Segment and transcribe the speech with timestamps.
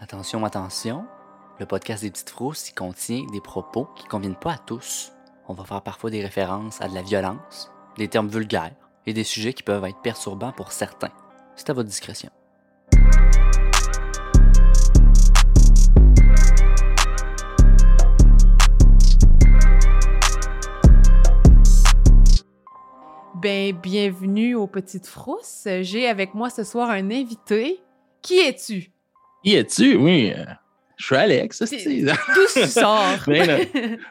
[0.00, 1.06] Attention, attention,
[1.60, 5.12] le podcast des petites frousses contient des propos qui conviennent pas à tous.
[5.46, 8.74] On va faire parfois des références à de la violence, des termes vulgaires
[9.06, 11.12] et des sujets qui peuvent être perturbants pour certains.
[11.54, 12.30] C'est à votre discrétion.
[23.36, 25.68] Ben, bienvenue aux Petites Frousses.
[25.82, 27.80] J'ai avec moi ce soir un invité.
[28.22, 28.93] Qui es-tu?
[29.44, 29.96] Y es-tu?
[29.96, 30.32] Oui.
[30.36, 30.44] euh,
[30.96, 31.66] je suis Alex, D'où
[32.52, 33.18] tu sors?
[33.26, 33.66] Ben,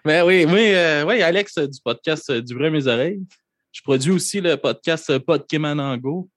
[0.05, 3.22] Ben oui, oui, euh, oui, Alex euh, du podcast euh, Du vrai mes oreilles.
[3.72, 6.30] Je produis aussi le podcast euh, Podkemanango.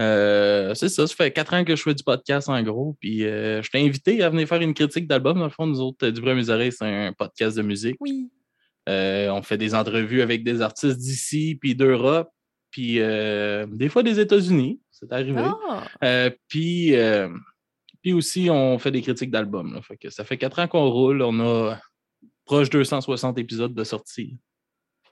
[0.00, 2.96] Euh, c'est ça, ça fait quatre ans que je fais du podcast en gros.
[3.00, 5.36] Puis euh, je t'ai invité à venir faire une critique d'album.
[5.38, 7.96] Dans le fond, nous autres, euh, Du vrai mes oreilles, c'est un podcast de musique.
[8.00, 8.30] oui.
[8.88, 12.30] Euh, on fait des entrevues avec des artistes d'ici, puis d'Europe,
[12.70, 14.80] puis euh, des fois des États-Unis.
[14.90, 15.38] C'est arrivé.
[15.44, 17.28] Ah, Euh, puis, euh,
[18.02, 19.80] puis aussi, on fait des critiques d'albums.
[20.08, 21.22] Ça fait quatre ans qu'on roule.
[21.22, 21.78] On a
[22.44, 24.38] proche 260 épisodes de sortie.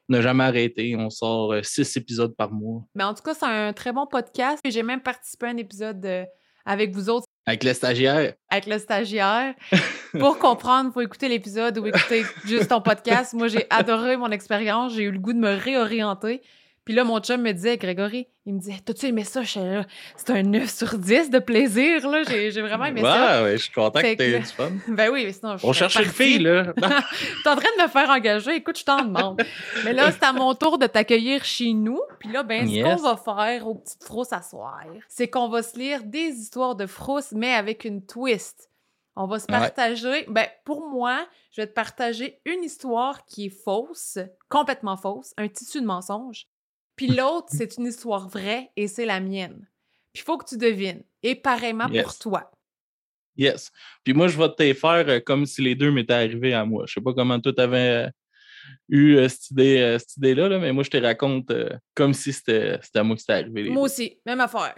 [0.09, 0.97] On n'a jamais arrêté.
[0.97, 2.83] On sort euh, six épisodes par mois.
[2.95, 4.61] Mais en tout cas, c'est un très bon podcast.
[4.65, 6.25] J'ai même participé à un épisode euh,
[6.65, 8.35] avec vous autres, Avec les stagiaires.
[8.49, 9.55] avec le stagiaire.
[10.19, 13.35] Pour comprendre, il faut écouter l'épisode ou écouter juste ton podcast.
[13.35, 14.95] Moi, j'ai adoré mon expérience.
[14.95, 16.41] J'ai eu le goût de me réorienter.
[16.89, 19.43] Puis là, mon chum me disait, Grégory, il me disait, t'as-tu aimé ça?
[19.45, 22.23] C'est un 9 sur 10 de plaisir, là.
[22.27, 23.43] J'ai vraiment aimé ça.
[23.43, 24.71] Ouais, je suis content Fait que tu aies que- du fun.
[24.89, 26.73] Ben oui, mais sinon, je On cherche une fille, là.
[26.77, 28.55] T'es en train de me faire engager.
[28.55, 29.43] Écoute, je t'en demande.
[29.85, 32.01] Mais là, c'est à mon tour de t'accueillir chez nous.
[32.21, 32.85] Puis là, ben, ce Yes.
[32.87, 36.75] qu'on va faire aux petites frousses à soir, c'est qu'on va se lire des histoires
[36.75, 38.71] de frousses, mais avec une twist.
[39.15, 39.59] On va se Ouais.
[39.59, 40.25] partager.
[40.29, 44.17] Ben, pour moi, je vais te partager une histoire qui est fausse,
[44.49, 46.47] complètement fausse, un tissu de mensonge.
[46.99, 49.67] Puis l'autre, c'est une histoire vraie et c'est la mienne.
[50.13, 51.03] Puis il faut que tu devines.
[51.23, 52.51] Et pareillement pour toi.
[53.37, 53.71] Yes.
[54.03, 56.85] Puis moi, je vais te faire euh, comme si les deux m'étaient arrivés à moi.
[56.87, 58.09] Je sais pas comment toi t'avais euh,
[58.89, 62.15] eu euh, cette idée, euh, cette idée-là, là, mais moi, je te raconte euh, comme
[62.15, 63.71] si c'était à moi que c'était arrivé.
[63.71, 64.75] Moi aussi, même affaire.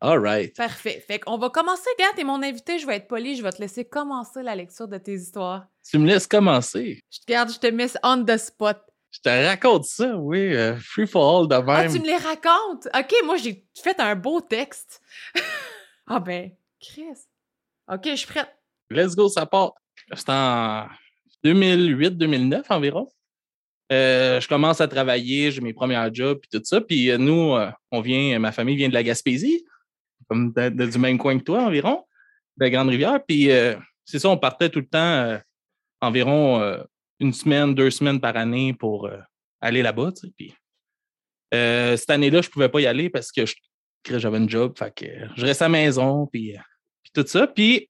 [0.00, 0.54] All right.
[0.54, 1.02] Parfait.
[1.06, 1.88] Fait qu'on va commencer.
[1.98, 4.86] Regarde, t'es mon invité, je vais être poli, je vais te laisser commencer la lecture
[4.86, 5.66] de tes histoires.
[5.88, 7.00] Tu me laisses commencer.
[7.10, 8.83] Je te garde, je te mets on the spot.
[9.14, 10.54] Je te raconte ça, oui.
[10.56, 11.92] euh, free for all de Ah, même.
[11.92, 12.88] tu me les racontes?
[12.92, 15.00] OK, moi, j'ai fait un beau texte.
[16.08, 17.04] ah ben, Chris.
[17.92, 18.48] OK, je suis prête.
[18.90, 19.74] Let's go, ça part.
[20.14, 20.88] C'est en
[21.44, 23.08] 2008-2009 environ.
[23.92, 26.80] Euh, je commence à travailler, j'ai mes premiers jobs puis tout ça.
[26.80, 29.64] Puis euh, nous, euh, on vient, ma famille vient de la Gaspésie,
[30.28, 32.04] comme de- de- du même coin que toi environ,
[32.56, 33.20] de la Grande Rivière.
[33.26, 33.48] Puis
[34.04, 35.38] c'est ça, on partait tout le temps
[36.00, 36.78] environ
[37.20, 39.18] une semaine, deux semaines par année pour euh,
[39.60, 40.12] aller là-bas.
[40.36, 40.54] Puis
[41.52, 43.44] euh, cette année-là, je pouvais pas y aller parce que
[44.18, 44.74] j'avais un job.
[45.36, 46.60] Je reste à la maison, puis, euh,
[47.02, 47.46] puis tout ça.
[47.46, 47.88] Puis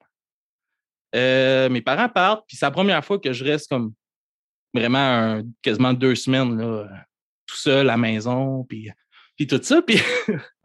[1.12, 3.94] mes parents partent, puis c'est la première fois que je reste comme
[4.72, 6.88] vraiment quasiment deux semaines là,
[7.46, 8.90] tout seul à la maison, puis,
[9.36, 9.80] puis tout ça.
[9.80, 9.98] Puis,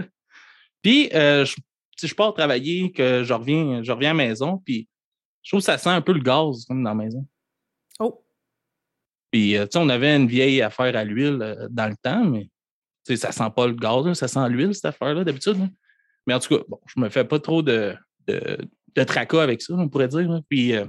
[0.82, 1.56] puis je,
[1.96, 4.90] sais, je pars travailler, que je reviens, je reviens à la maison, puis
[5.44, 7.28] je trouve que ça sent un peu le gaz comme dans la maison.
[9.32, 12.24] Puis, euh, tu sais, on avait une vieille affaire à l'huile euh, dans le temps,
[12.26, 12.44] mais
[13.06, 15.60] tu sais, ça sent pas le gaz, là, ça sent l'huile, cette affaire-là, d'habitude.
[15.60, 15.68] là.
[16.28, 17.96] Mais en tout cas, bon, je me fais pas trop de,
[18.28, 18.58] de,
[18.96, 20.30] de tracas avec ça, on pourrait dire.
[20.30, 20.40] là.
[20.50, 20.86] Puis, euh,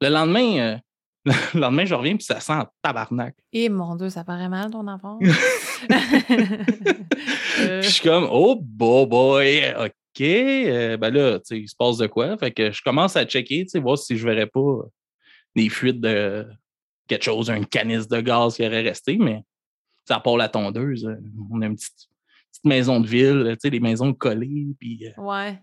[0.00, 0.76] le lendemain, euh,
[1.54, 3.34] le lendemain, je reviens, puis ça sent en tabarnak.
[3.52, 5.18] Et mon Dieu, ça paraît mal, ton enfant.
[5.22, 5.28] Euh,
[7.80, 9.92] Puis je suis comme, oh, boy, boy, OK.
[10.18, 12.36] Ben là, tu sais, il se passe de quoi?
[12.38, 14.78] Fait que je commence à checker, tu sais, voir si je verrais pas
[15.54, 16.46] des fuites de
[17.10, 19.42] quelque chose, un canis de gaz qui aurait resté, mais
[20.04, 21.04] ça part la tondeuse.
[21.04, 21.16] euh,
[21.50, 22.08] On a une petite,
[22.50, 25.60] petite maison de ville, tu sais, des maisons collées, puis euh, ouais.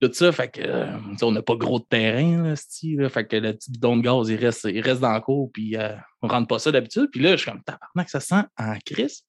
[0.00, 0.30] tout ça.
[0.30, 3.96] Fait que, on n'a pas gros de terrain, là, là, fait que le petit bidon
[3.96, 6.70] de gaz, il reste, il reste dans le cours, puis euh, on rentre pas ça
[6.70, 7.08] d'habitude.
[7.10, 9.24] Puis là, je suis comme, tabarnak, ça sent en crise.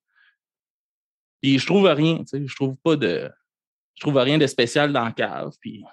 [1.42, 3.32] Puis je trouve rien, tu sais, je trouve pas de.
[3.96, 5.52] Je trouve rien de spécial dans la cave.
[5.62, 5.86] Puis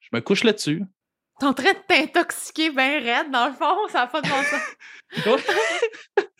[0.00, 0.82] je me couche là-dessus.
[1.38, 4.42] T'es en train de t'intoxiquer bien raide, dans le fond, ça n'a pas de bon
[4.42, 4.62] sens.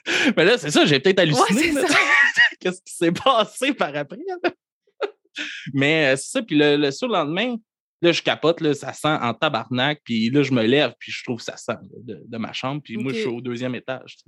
[0.37, 1.73] Mais là, c'est ça, j'ai peut-être halluciné.
[2.61, 4.19] Qu'est-ce qui s'est passé par après?
[4.27, 4.51] là?
[5.75, 7.57] Mais euh, c'est ça, puis le, le surlendemain,
[8.03, 11.25] là, je capote, là, ça sent en tabarnak, puis là, je me lève, puis je
[11.25, 13.75] trouve que ça sent là, de, de ma chambre, puis moi, je suis au deuxième
[13.75, 14.19] étage.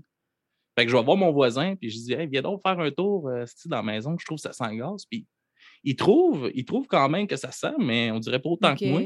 [0.76, 2.90] Fait que je vais voir mon voisin, puis je dis, hey, viens donc faire un
[2.90, 5.04] tour euh, dans la maison, je trouve que ça sent le gaz.
[5.10, 5.26] Puis
[5.84, 8.84] il trouve, il trouve quand même que ça sent, mais on dirait pas autant que
[8.84, 9.00] moi.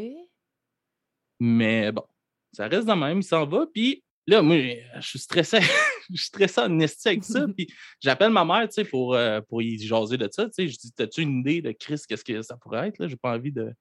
[1.40, 2.04] Mais bon,
[2.52, 3.66] ça reste de même, il s'en va.
[3.72, 4.56] Puis là, moi,
[4.96, 5.58] je suis stressé.
[6.10, 7.46] je suis stressé en esti avec ça.
[7.56, 7.68] Puis
[8.00, 10.44] j'appelle ma mère, tu sais, pour, euh, pour y jaser de ça.
[10.46, 13.06] Tu sais, je dis, t'as-tu une idée de Chris, qu'est-ce que ça pourrait être?
[13.06, 13.72] J'ai pas envie de,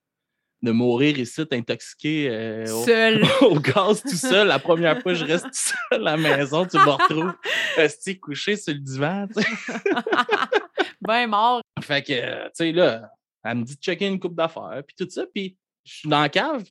[0.61, 3.23] de mourir ici, intoxiqué euh, au, Seul.
[3.41, 4.47] au gaz tout seul.
[4.47, 7.33] La première fois, je reste tout seul à la maison, tu me retrouves
[7.75, 9.27] resté couché sur le divan.
[9.27, 9.49] tu sais.
[11.01, 11.61] ben mort.
[11.81, 13.09] Fait que, tu sais, là,
[13.43, 16.21] elle me dit de checker une coupe d'affaires, puis tout ça, puis je suis dans
[16.21, 16.63] la cave,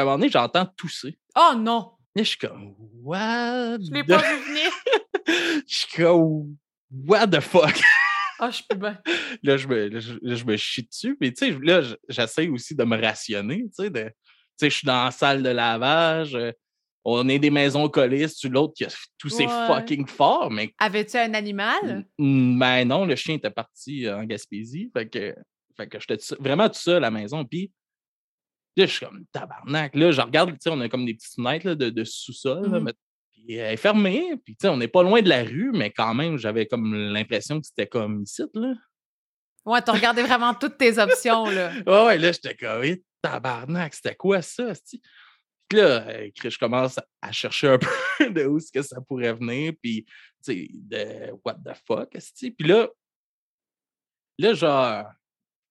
[0.00, 1.18] à un moment donné, j'entends tousser.
[1.36, 1.92] Oh non!
[2.14, 3.78] Je suis comme, what?
[3.80, 4.70] Je l'ai pas vu venir.
[5.66, 6.56] Je suis comme,
[6.90, 7.80] what the fuck?
[8.38, 8.98] Ah, je suis plus bien.
[9.42, 11.16] là, je me, là, je, là, je me chie dessus.
[11.22, 13.62] Mais tu sais, là, je- j'essaie aussi de me rationner.
[13.62, 14.10] Tu sais, de- tu
[14.58, 16.34] sais, je suis dans la salle de lavage.
[16.34, 16.52] euh,
[17.02, 19.66] on est des maisons collées sur l'autre qui a toussé Ouais.
[19.68, 20.50] fucking fort.
[20.50, 22.04] Mais Avais-tu un animal?
[22.18, 24.90] ben non, le chien était parti en Gaspésie.
[24.94, 25.34] Fait que,
[25.74, 27.42] fait que j'étais vraiment tout seul à la maison.
[27.42, 27.72] Puis
[28.76, 29.94] là, je suis comme tabarnak.
[29.94, 32.92] Là, je regarde, tu sais, on a comme des petites fenêtres là, de, de sous-sol.
[33.32, 34.36] Puis elle est fermée.
[34.44, 36.94] Puis tu sais, on n'est pas loin de la rue, mais quand même, j'avais comme
[36.94, 38.42] l'impression que c'était comme ici.
[38.54, 38.74] Là.
[39.66, 41.72] Ouais, t'as regardé vraiment toutes tes options, là.
[41.86, 45.02] Ouais, ouais, là, j'étais comme, Eh, tabarnak, c'était quoi ça, esti?
[45.68, 47.78] Puis là, euh, je commence à chercher un
[48.18, 50.12] peu de où est-ce que ça pourrait venir, puis, tu
[50.42, 52.52] sais, de what the fuck, esti?
[52.52, 52.88] Puis là,
[54.38, 55.04] là, genre,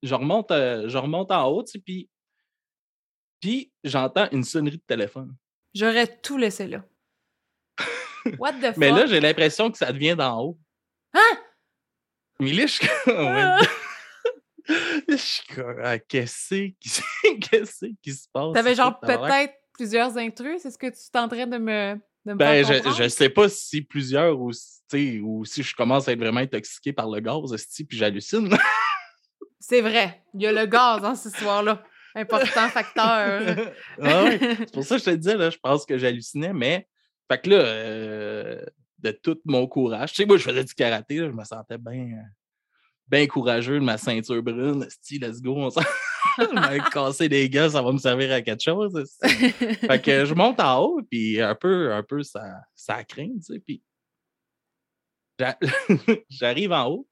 [0.03, 2.09] je remonte, euh, je remonte en haut, puis,
[3.45, 5.35] puis j'entends une sonnerie de téléphone.
[5.75, 6.83] J'aurais tout laissé là.
[8.39, 8.77] What the fuck?
[8.77, 10.59] Mais là, j'ai l'impression que ça devient d'en haut.
[11.13, 11.37] Hein?
[12.39, 13.59] Mais là, je suis comme, Ah!
[15.07, 17.01] je suis comme, ah, qu'est-ce qui, se-
[17.39, 18.53] qu'est-ce qui se passe?
[18.53, 21.93] T'avais genre peut-être plusieurs intrus, c'est ce que tu tenterais de me,
[22.25, 24.49] de me Ben, faire je, je sais pas si plusieurs ou,
[25.21, 27.55] ou si je commence à être vraiment intoxiqué par le gaz,
[27.87, 28.57] puis j'hallucine.
[29.59, 31.83] C'est vrai, il y a le gaz dans cette histoire-là.
[32.15, 33.73] Important facteur.
[34.01, 36.87] Ah C'est pour ça que je te disais, là, je pense que j'hallucinais, mais.
[37.29, 38.65] Fait que là, euh,
[38.99, 42.07] de tout mon courage, tu sais, moi, je faisais du karaté, je me sentais bien
[43.07, 44.83] bien courageux de ma ceinture brune.
[44.83, 45.81] Esti, let's go, on s'en.
[46.37, 48.91] Je cassé des gars, ça va me servir à quelque chose.
[49.21, 52.41] Fait que je monte en haut, puis un peu, un peu, ça,
[52.75, 53.81] ça craint, tu sais, puis
[55.39, 55.57] j'a-
[56.29, 57.07] j'arrive en haut,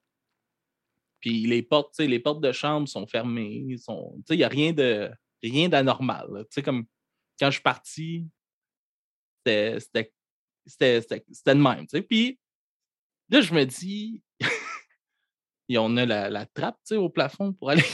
[1.24, 4.44] puis les portes, les portes de chambre sont fermées, ils sont, tu sais, il n'y
[4.44, 5.10] a rien de,
[5.42, 6.44] rien d'anormal, là.
[6.44, 6.84] tu sais, comme
[7.40, 8.28] quand je suis parti,
[9.46, 9.80] c'était,
[10.68, 12.38] de même, tu sais, puis
[13.30, 14.22] là, je me dis,
[15.70, 17.86] et on a la, la trappe, tu sais, au plafond pour aller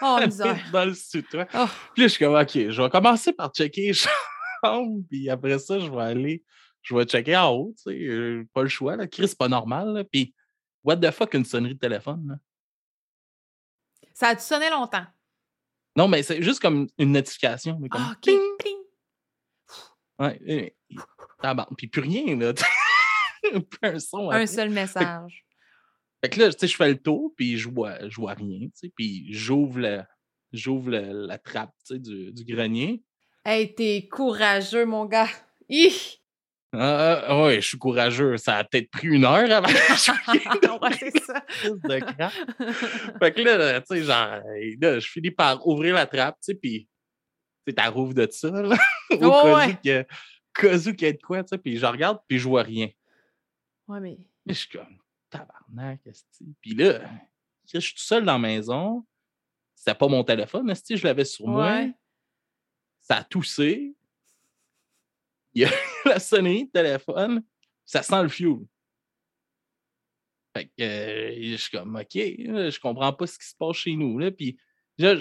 [0.00, 0.20] oh,
[0.72, 1.46] dans le sous-toit.
[1.52, 1.66] Oh.
[1.92, 3.92] Puis là, je suis comme, OK, je vais commencer par checker les
[4.64, 6.42] chambres, puis après ça, je vais aller,
[6.80, 9.06] je vais checker en haut, tu sais, pas le choix, là.
[9.06, 10.04] Chris, c'est pas normal, là.
[10.04, 10.34] Puis,
[10.82, 12.36] what the fuck, une sonnerie de téléphone, là?
[14.18, 15.06] Ça a-tu sonné longtemps?
[15.94, 18.22] Non, mais c'est juste comme une notification, comme, Ah, OK.
[18.24, 18.40] ping!
[18.58, 18.76] Pling.
[20.18, 20.76] Ouais,
[21.40, 21.76] tabarnak.
[21.78, 22.52] puis plus rien, là.
[23.52, 24.24] plus un son.
[24.30, 24.46] Un après.
[24.48, 25.46] seul message.
[26.20, 28.58] Fait que là, tu sais, je fais le tour, puis je vois, je vois rien,
[28.66, 30.02] tu sais, puis j'ouvre le-
[30.52, 33.04] j'ouvre la trappe, tu sais, du, du grenier.
[33.44, 35.28] Hey, t'es courageux, mon gars.
[35.68, 36.17] Hi!
[36.72, 38.36] Ah, ah, ouais, je suis courageux.
[38.36, 39.72] Ça a peut-être pris une heure avant que
[40.82, 41.44] ouais, c'est ça.
[41.64, 41.98] de.
[43.18, 44.40] Fait que là, tu sais, genre,
[44.80, 46.88] là, je finis par ouvrir la trappe, tu sais, puis
[47.66, 48.76] tu rouvre de ça, là,
[49.10, 52.38] au cas où qu'il y y a de quoi, tu sais, puis je regarde, puis
[52.38, 52.88] je vois rien.
[53.86, 54.18] Ouais, mais.
[54.44, 54.98] Mais je suis comme,
[55.30, 56.54] tabarnak, esti.
[56.60, 57.00] Puis là,
[57.72, 59.06] je suis tout seul dans la maison.
[59.74, 61.86] C'était pas mon téléphone, esti, je l'avais sur moi.
[63.00, 63.94] Ça a toussé.
[65.58, 65.70] Il y a
[66.04, 67.42] la sonnerie de téléphone.
[67.84, 68.58] Ça sent le fuel.
[70.56, 73.96] Fait que euh, je suis comme, OK, je comprends pas ce qui se passe chez
[73.96, 74.18] nous.
[74.18, 74.30] Là.
[74.30, 74.56] Puis
[74.98, 75.20] je,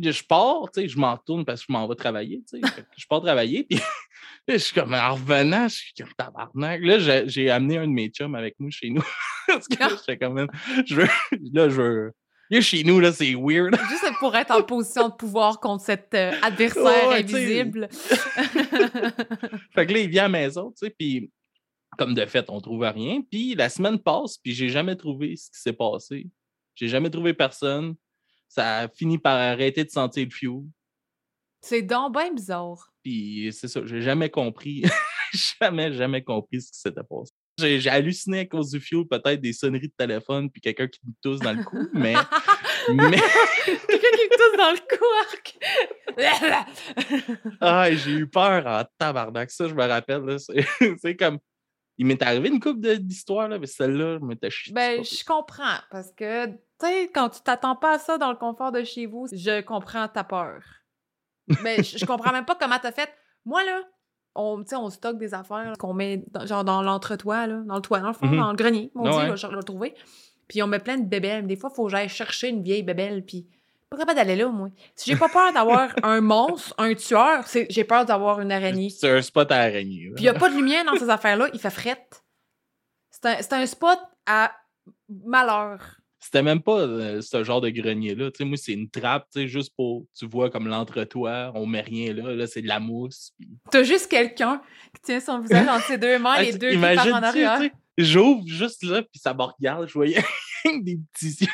[0.00, 2.42] je pars, tu sais, je m'en retourne parce que je m'en vais travailler.
[2.48, 2.72] tu sais.
[2.96, 3.64] Je pars travailler.
[3.64, 3.78] Puis
[4.48, 6.80] je suis comme, en revenant, je suis comme tabarnak.
[6.82, 9.04] Là, j'ai amené un de mes chums avec nous chez nous.
[9.46, 10.50] parce que j'étais comme, même,
[10.86, 11.08] je veux,
[11.52, 12.12] là, je veux.
[12.50, 13.74] Là, chez nous, là, c'est weird.
[13.88, 17.88] Juste pour être en position de pouvoir contre cet euh, adversaire Ouais, invisible.
[19.74, 21.30] Fait que là, il vient à la maison, tu sais, puis
[21.96, 23.22] comme de fait, on trouve rien.
[23.22, 26.26] Puis la semaine passe, puis j'ai jamais trouvé ce qui s'est passé.
[26.74, 27.94] J'ai jamais trouvé personne.
[28.48, 30.62] Ça a fini par arrêter de sentir le fuel.
[31.60, 32.92] c'est donc bien bizarre.
[33.02, 34.82] Puis c'est ça, j'ai jamais compris.
[35.60, 37.32] jamais, jamais compris ce qui s'était passé.
[37.58, 41.12] J'ai halluciné à cause du fuel, peut-être des sonneries de téléphone, puis quelqu'un qui me
[41.22, 42.14] tousse dans le cou, mais.
[42.88, 43.10] mais
[43.64, 45.04] Quelqu'un qui me tousse dans le cou,
[47.60, 49.50] ah, j'ai eu peur en tabarnak.
[49.50, 50.36] Ça, je me rappelle.
[51.00, 51.38] C'est comme.
[51.96, 54.72] Il m'est arrivé une couple de- d'histoires, mais celle-là, je m'étais chié.
[54.72, 55.78] ben, je comprends.
[55.92, 59.06] Parce que, tu sais, quand tu t'attends pas à ça dans le confort de chez
[59.06, 60.60] vous, je comprends ta peur.
[61.62, 63.08] Mais je je comprends même pas comment t'as fait.
[63.44, 63.80] Moi, là,
[64.34, 68.00] on, on stocke des affaires qu'on met dans- genre dans l'entretoit, là, dans le toit,
[68.00, 68.36] dans le fond, Mhm.
[68.38, 69.28] dans le grenier, on dit, ouais.
[69.28, 69.94] là, je l'ai trouvé.
[70.48, 71.46] Puis on met plein de bébelles.
[71.46, 73.46] Des fois, il faut que j'aille chercher une vieille bébelle, puis
[73.90, 74.70] Pas capable d'aller là, moi.
[74.96, 78.90] Si j'ai pas peur d'avoir un monstre, un tueur, j'ai peur d'avoir une araignée.
[78.90, 80.10] C'est un spot à araignée.
[80.16, 82.24] Puis il n'y a pas de lumière dans ces affaires-là, il fait frette.
[83.10, 84.50] C'est un, c'est un spot à
[85.08, 86.00] malheur.
[86.24, 88.30] C'était même pas euh, ce genre de grenier-là.
[88.40, 92.32] Moi, c'est une trappe, juste pour, tu vois, comme l'entretoir, on met rien là.
[92.34, 93.32] Là, c'est de la mousse.
[93.38, 94.62] puis- T'as juste quelqu'un
[94.94, 97.60] qui tient son visage entre ses deux mains, Ah, les deux qui partent en arrière.
[97.98, 99.86] J'ouvre juste là, puis ça me regarde.
[99.86, 100.24] Je voyais
[100.64, 101.48] des petits yeux.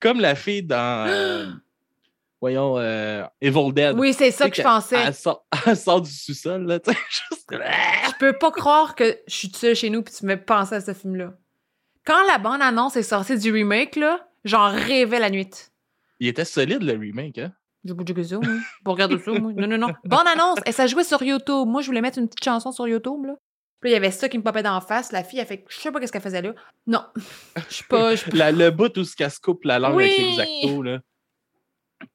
[0.00, 1.06] Comme la fille dans.
[1.08, 1.46] euh,
[2.40, 3.96] voyons, euh, Evil Dead.
[3.98, 4.96] Oui, c'est ça que je pensais.
[5.06, 7.46] Elle sort, elle sort du sous-sol, là, tu sais, juste.
[7.52, 10.80] Je peux pas croire que je suis seule chez nous puis tu me pensais à
[10.80, 11.34] ce film-là.
[12.04, 15.50] Quand la bande-annonce est sortie du remake, là, j'en rêvais la nuit.
[16.18, 17.52] Il était solide, le remake, hein?
[17.86, 18.52] Pas dit que ça, moi.
[18.84, 19.52] Pour regarder ça, moi.
[19.54, 19.88] Non, non, non.
[20.04, 20.58] Bande-annonce!
[20.66, 21.66] Et ça jouait sur YouTube.
[21.66, 23.34] Moi, je voulais mettre une petite chanson sur YouTube, là.
[23.80, 25.10] Puis là, il y avait ça qui me popait d'en face.
[25.12, 25.64] La fille, elle fait...
[25.70, 26.52] Je sais pas qu'est-ce qu'elle faisait là.
[26.86, 27.02] Non.
[27.70, 28.12] Je suis pas...
[28.34, 30.22] La- le bout où ce se coupe la langue avec Oui!
[30.22, 31.00] les exactos, là.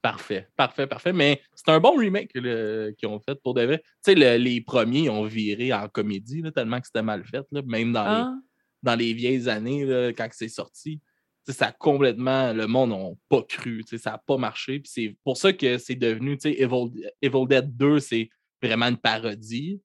[0.02, 1.12] Parfait, parfait, parfait.
[1.12, 3.78] Mais c'est un bon remake qu'ils ont fait pour de vrai.
[3.78, 7.44] Tu sais, le- les premiers ont viré en comédie, là, tellement que c'était mal fait,
[7.50, 8.42] là, même dans, les, Hein?
[8.86, 11.00] Dans les vieilles années, là, quand c'est sorti.
[11.48, 12.52] Ça a complètement.
[12.52, 13.84] Le monde n'a pas cru.
[13.98, 14.80] Ça n'a pas marché.
[14.84, 16.38] C'est pour ça que c'est devenu.
[16.44, 18.30] Evil, Evil Dead 2, c'est
[18.62, 19.80] vraiment une parodie.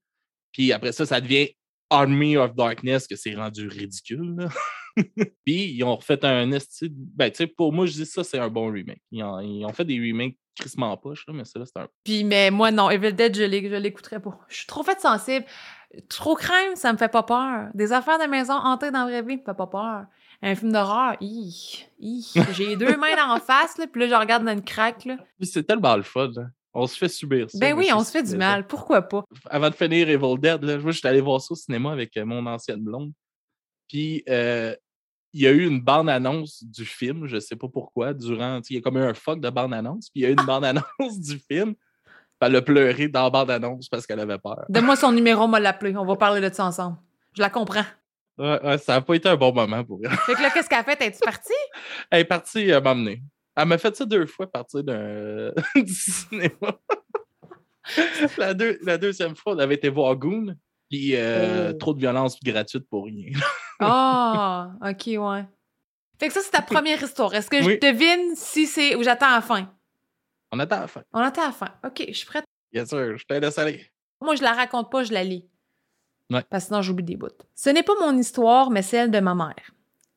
[0.52, 1.50] Puis après ça, ça devient
[1.90, 4.48] Army of Darkness, que c'est rendu ridicule.
[5.46, 6.90] Puis ils ont refait un esti.
[6.92, 9.02] Ben, pour moi, je dis ça, c'est un bon remake.
[9.12, 11.88] Ils ont, ils ont fait des remakes crissement poche, mais ça, c'est un.
[12.04, 12.90] Puis, mais moi, non.
[12.90, 14.40] Evil Dead, je l'écouterais pas.
[14.50, 15.46] Je suis trop faite sensible.
[16.10, 17.70] Trop crème, ça me fait pas peur.
[17.74, 20.06] Des affaires de maison hantées dans la vraie vie me fait pas peur.
[20.42, 22.26] Un film d'horreur, hi, hi.
[22.54, 25.18] J'ai deux mains en face, là, puis là, je regarde dans une craque, là.
[25.38, 26.30] Puis c'est tellement le fun.
[26.36, 26.48] là.
[26.74, 27.58] On se fait subir ça.
[27.60, 28.66] Ben oui, je on suis se fait du mal.
[28.66, 29.26] Pourquoi pas?
[29.50, 32.26] Avant de finir Evil Dead, là, moi, j'étais allé voir ça au cinéma avec euh,
[32.26, 33.12] mon ancienne blonde.
[33.90, 34.74] Puis euh,
[35.34, 38.62] il y a eu une bande-annonce du film, je sais pas pourquoi, durant.
[38.70, 40.46] Il y a comme eu un fuck de bande-annonce, puis il y a eu une
[40.46, 41.76] bande-annonce du film.
[42.42, 44.66] Elle a pleuré dans la bande-annonce parce qu'elle avait peur.
[44.70, 45.96] Donne-moi son numéro, on va l'appeler.
[45.96, 46.98] On va parler de ça ensemble.
[47.36, 47.86] Je la comprends.
[48.38, 50.10] Ouais, ouais, ça n'a pas été un bon moment pour elle.
[50.12, 51.00] Fait que là, qu'est-ce qu'elle a fait?
[51.02, 51.54] Es-tu partie?
[52.10, 53.22] Elle est partie euh, m'emmener.
[53.56, 56.52] Elle m'a fait ça deux fois partir d'un du cinéma.
[58.38, 60.56] la, deux- la deuxième fois, on avait été voir Goon.
[60.90, 61.78] Puis euh, Oh.
[61.78, 63.32] trop de violence gratuite pour rien.
[63.80, 65.46] Ah, ok, ouais.
[66.20, 67.34] Fait que ça, c'est ta première histoire.
[67.34, 68.96] Est-ce que je devine si c'est.
[68.96, 69.72] ou j'attends à la fin?
[70.52, 71.04] On attend la fin.
[71.14, 71.70] On attend à la fin.
[71.86, 72.46] Ok, je suis prête.
[72.72, 73.86] Bien sûr, je te laisse aller.
[74.22, 75.46] Moi, je la raconte pas, je la lis.
[76.30, 76.44] Ouais.
[76.50, 77.28] Parce que sinon, j'oublie des bouts.
[77.56, 79.72] Ce n'est pas mon histoire, mais celle de ma mère.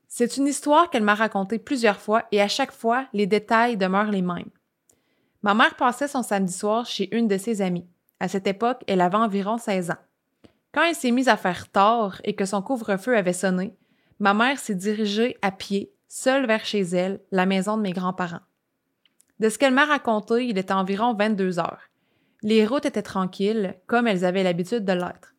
[0.06, 4.12] C'est une histoire qu'elle m'a racontée plusieurs fois et à chaque fois, les détails demeurent
[4.12, 4.50] les mêmes.
[5.42, 7.88] Ma mère passait son samedi soir chez une de ses amies.
[8.20, 9.98] À cette époque, elle avait environ 16 ans.
[10.72, 13.74] Quand elle s'est mise à faire tard et que son couvre-feu avait sonné,
[14.20, 18.40] ma mère s'est dirigée à pied, seule vers chez elle, la maison de mes grands-parents.
[19.40, 21.90] De ce qu'elle m'a raconté, il était environ 22 heures.
[22.42, 25.34] Les routes étaient tranquilles, comme elles avaient l'habitude de l'être.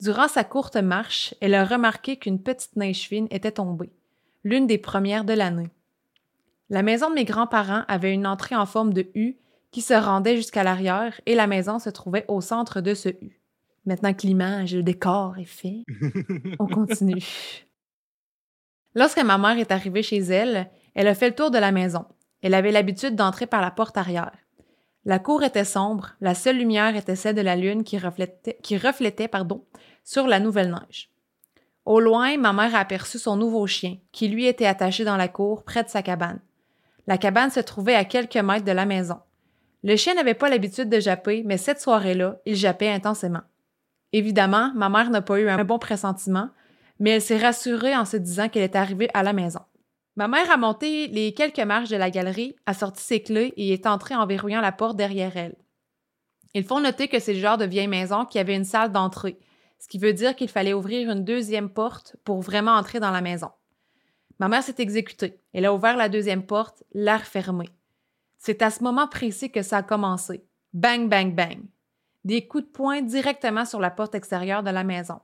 [0.00, 3.92] Durant sa courte marche, elle a remarqué qu'une petite neige fine était tombée,
[4.44, 5.70] l'une des premières de l'année.
[6.70, 9.36] La maison de mes grands-parents avait une entrée en forme de U
[9.70, 13.40] qui se rendait jusqu'à l'arrière et la maison se trouvait au centre de ce U.
[13.86, 15.84] Maintenant que l'image, le décor est fait,
[16.58, 17.66] on continue.
[18.94, 22.04] Lorsque ma mère est arrivée chez elle, elle a fait le tour de la maison.
[22.42, 24.32] Elle avait l'habitude d'entrer par la porte arrière.
[25.04, 28.78] La cour était sombre, la seule lumière était celle de la lune qui reflétait, qui
[29.28, 29.64] pardon,
[30.04, 31.10] sur la nouvelle neige.
[31.86, 35.28] Au loin, ma mère a aperçu son nouveau chien, qui lui était attaché dans la
[35.28, 36.40] cour, près de sa cabane.
[37.06, 39.18] La cabane se trouvait à quelques mètres de la maison.
[39.82, 43.40] Le chien n'avait pas l'habitude de japper, mais cette soirée-là, il jappait intensément.
[44.12, 46.50] Évidemment, ma mère n'a pas eu un bon pressentiment,
[46.98, 49.60] mais elle s'est rassurée en se disant qu'elle était arrivée à la maison.
[50.20, 53.72] Ma mère a monté les quelques marches de la galerie, a sorti ses clés et
[53.72, 55.56] est entrée en verrouillant la porte derrière elle.
[56.52, 59.38] Il faut noter que c'est le genre de vieille maison qui avait une salle d'entrée,
[59.78, 63.22] ce qui veut dire qu'il fallait ouvrir une deuxième porte pour vraiment entrer dans la
[63.22, 63.48] maison.
[64.38, 65.40] Ma mère s'est exécutée.
[65.54, 67.70] Elle a ouvert la deuxième porte, l'air fermé.
[68.36, 70.44] C'est à ce moment précis que ça a commencé.
[70.74, 71.62] Bang, bang, bang.
[72.24, 75.20] Des coups de poing directement sur la porte extérieure de la maison.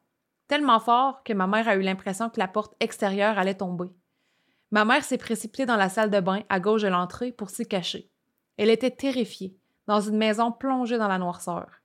[0.48, 3.90] Tellement fort que ma mère a eu l'impression que la porte extérieure allait tomber.
[4.76, 7.64] Ma mère s'est précipitée dans la salle de bain à gauche de l'entrée pour s'y
[7.64, 8.11] cacher.
[8.59, 9.56] Elle était terrifiée,
[9.87, 11.80] dans une maison plongée dans la noirceur.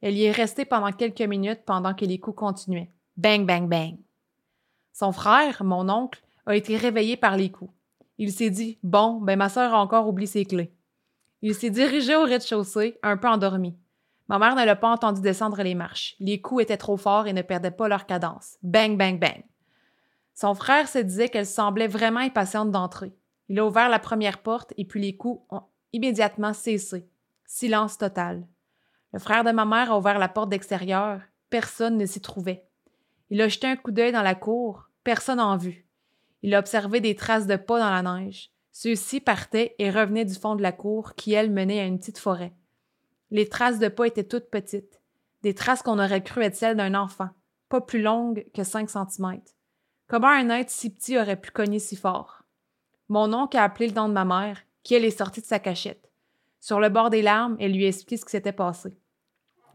[0.00, 2.90] Elle y est restée pendant quelques minutes pendant que les coups continuaient.
[3.18, 3.98] Bang, bang, bang.
[4.94, 7.74] Son frère, mon oncle, a été réveillé par les coups.
[8.16, 10.72] Il s'est dit Bon, ben ma sœur a encore oublié ses clés.
[11.42, 13.76] Il s'est dirigé au rez-de-chaussée, un peu endormi.
[14.28, 16.16] Ma mère ne l'a pas entendu descendre les marches.
[16.20, 18.56] Les coups étaient trop forts et ne perdaient pas leur cadence.
[18.62, 19.44] Bang, bang, bang.
[20.40, 23.14] Son frère se disait qu'elle semblait vraiment impatiente d'entrer.
[23.50, 27.06] Il a ouvert la première porte et puis les coups ont immédiatement cessé.
[27.44, 28.48] Silence total.
[29.12, 31.20] Le frère de ma mère a ouvert la porte d'extérieur.
[31.50, 32.64] Personne ne s'y trouvait.
[33.28, 34.88] Il a jeté un coup d'œil dans la cour.
[35.04, 35.86] Personne en vue.
[36.40, 38.50] Il a observé des traces de pas dans la neige.
[38.72, 42.18] Ceux-ci partaient et revenaient du fond de la cour qui, elle, menait à une petite
[42.18, 42.54] forêt.
[43.30, 45.02] Les traces de pas étaient toutes petites.
[45.42, 47.28] Des traces qu'on aurait cru être celles d'un enfant,
[47.68, 49.42] pas plus longues que 5 cm.
[50.10, 52.42] Comment un être si petit aurait pu cogner si fort?
[53.08, 55.60] Mon oncle a appelé le don de ma mère, qui elle est sortie de sa
[55.60, 56.10] cachette.
[56.58, 58.92] Sur le bord des larmes, elle lui a expliqué ce qui s'était passé.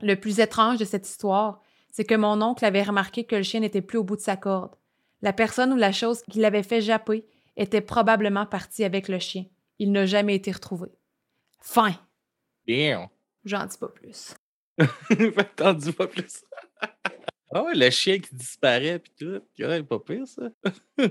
[0.02, 3.62] Le plus étrange de cette histoire, c'est que mon oncle avait remarqué que le chien
[3.62, 4.76] n'était plus au bout de sa corde.
[5.22, 7.26] La personne ou la chose qui l'avait fait japper
[7.56, 9.46] était probablement partie avec le chien.
[9.80, 10.90] Il n'a jamais été retrouvé.
[11.62, 11.96] Fin.
[12.68, 13.10] Bien.
[13.46, 14.36] J'en dis pas plus.
[15.56, 16.44] T'en dis pas plus.
[17.58, 19.40] ah ouais, le chien qui disparaît puis tout.
[19.64, 20.50] Ouais, pas pire, ça.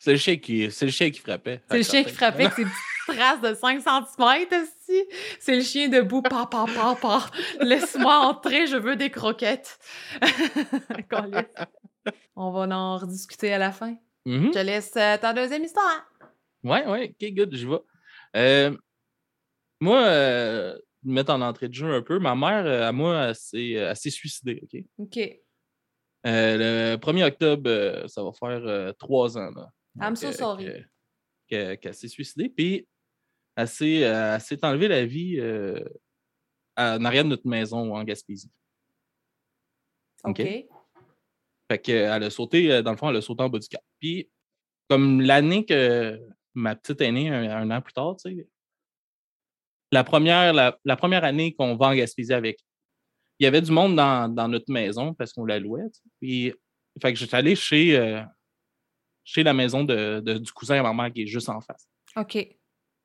[0.00, 1.62] c'est le chien qui, c'est le chien qui frappait.
[1.70, 5.04] C'est le chien qui frappait avec ses petites traces de 5 cm, aussi.
[5.38, 7.30] C'est le chien debout, pa, pa, pa, pa.
[7.60, 9.78] Laisse-moi entrer, je veux des croquettes.
[12.34, 13.94] On va en rediscuter à la fin.
[14.26, 14.48] Mhm.
[14.48, 16.10] Je te laisse euh, ta deuxième histoire.
[16.64, 17.78] Ouais, ouais, ok, good, je vais.
[18.34, 18.76] Euh,
[19.78, 23.96] moi, euh, mettre en entrée de jeu un peu, ma mère, euh, à moi, elle
[23.96, 24.82] s'est suicidée, ok?
[24.98, 25.38] OK.
[26.26, 29.70] Euh, le 1er octobre, euh, ça va faire euh, trois ans, là.
[30.00, 30.64] I'm Donc, so sorry.
[30.66, 30.82] que-
[31.48, 32.86] que- Qu'elle s'est suicidée, puis
[33.56, 35.40] elle s'est enlevée la vie
[36.76, 38.50] en arrière de notre maison en Gaspésie.
[40.24, 40.38] OK?
[41.70, 43.82] Fait qu'elle a sauté, dans le fond, elle a sauté en bas du cap.
[44.00, 44.30] Puis,
[44.88, 46.20] comme l'année que
[46.54, 48.48] ma petite est née, un, un an plus tard, tu sais,
[49.92, 52.58] la première, la, la première année qu'on va en Gaspésie avec,
[53.38, 55.84] il y avait du monde dans, dans notre maison parce qu'on la louait.
[56.20, 56.52] Puis,
[57.00, 58.22] fait que j'étais allé chez, euh,
[59.24, 61.88] chez la maison de, de- du cousin à ma mère qui est juste en face.
[62.16, 62.56] OK.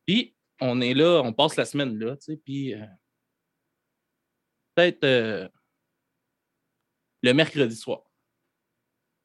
[0.06, 2.86] Puis, on est là, on passe la semaine là, tu sais, puis euh,
[4.76, 5.48] peut-être euh,
[7.22, 8.02] le mercredi soir.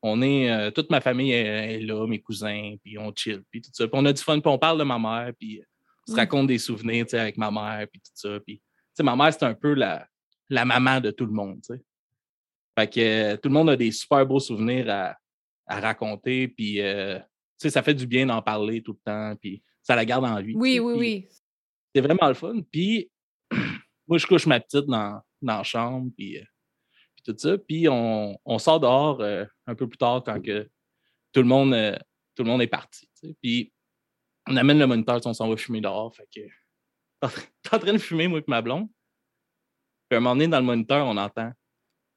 [0.02, 3.70] On est, toute ma famille est, est là, mes cousins, puis on chill, puis tout
[3.72, 3.88] ça.
[3.88, 5.60] Puis on a du fun, puis on parle de ma mère, puis
[6.06, 8.38] on se raconte des souvenirs, tu sais, avec ma mère, puis tout ça.
[8.46, 10.06] Puis, tu sais, ma mère, c'est un peu la,
[10.48, 11.60] la maman de tout le monde.
[12.78, 15.16] Fait que euh, tout le monde a des super beaux souvenirs à,
[15.66, 17.18] à raconter, puis, euh,
[17.56, 20.52] ça fait du bien d'en parler tout le temps, puis ça la garde en vie.
[20.52, 21.28] tu Oui, oui, oui.
[21.94, 22.60] c'est vraiment le fun.
[22.70, 23.10] Puis,
[24.06, 26.44] moi, je couche ma petite dans, dans la chambre, puis, euh,
[27.16, 27.58] puis tout ça.
[27.58, 29.20] Puis, on, on sort dehors
[29.66, 30.70] un peu plus tard quand que
[31.32, 31.74] tout, le monde,
[32.36, 33.08] tout le monde est parti.
[33.42, 33.72] Puis,
[34.46, 36.14] on amène le moniteur, on s'en va fumer dehors.
[36.14, 36.40] Fait que,
[37.62, 38.88] t'es en train de fumer, moi et ma blonde.
[40.08, 41.52] Puis, à un moment donné, dans le moniteur, on entend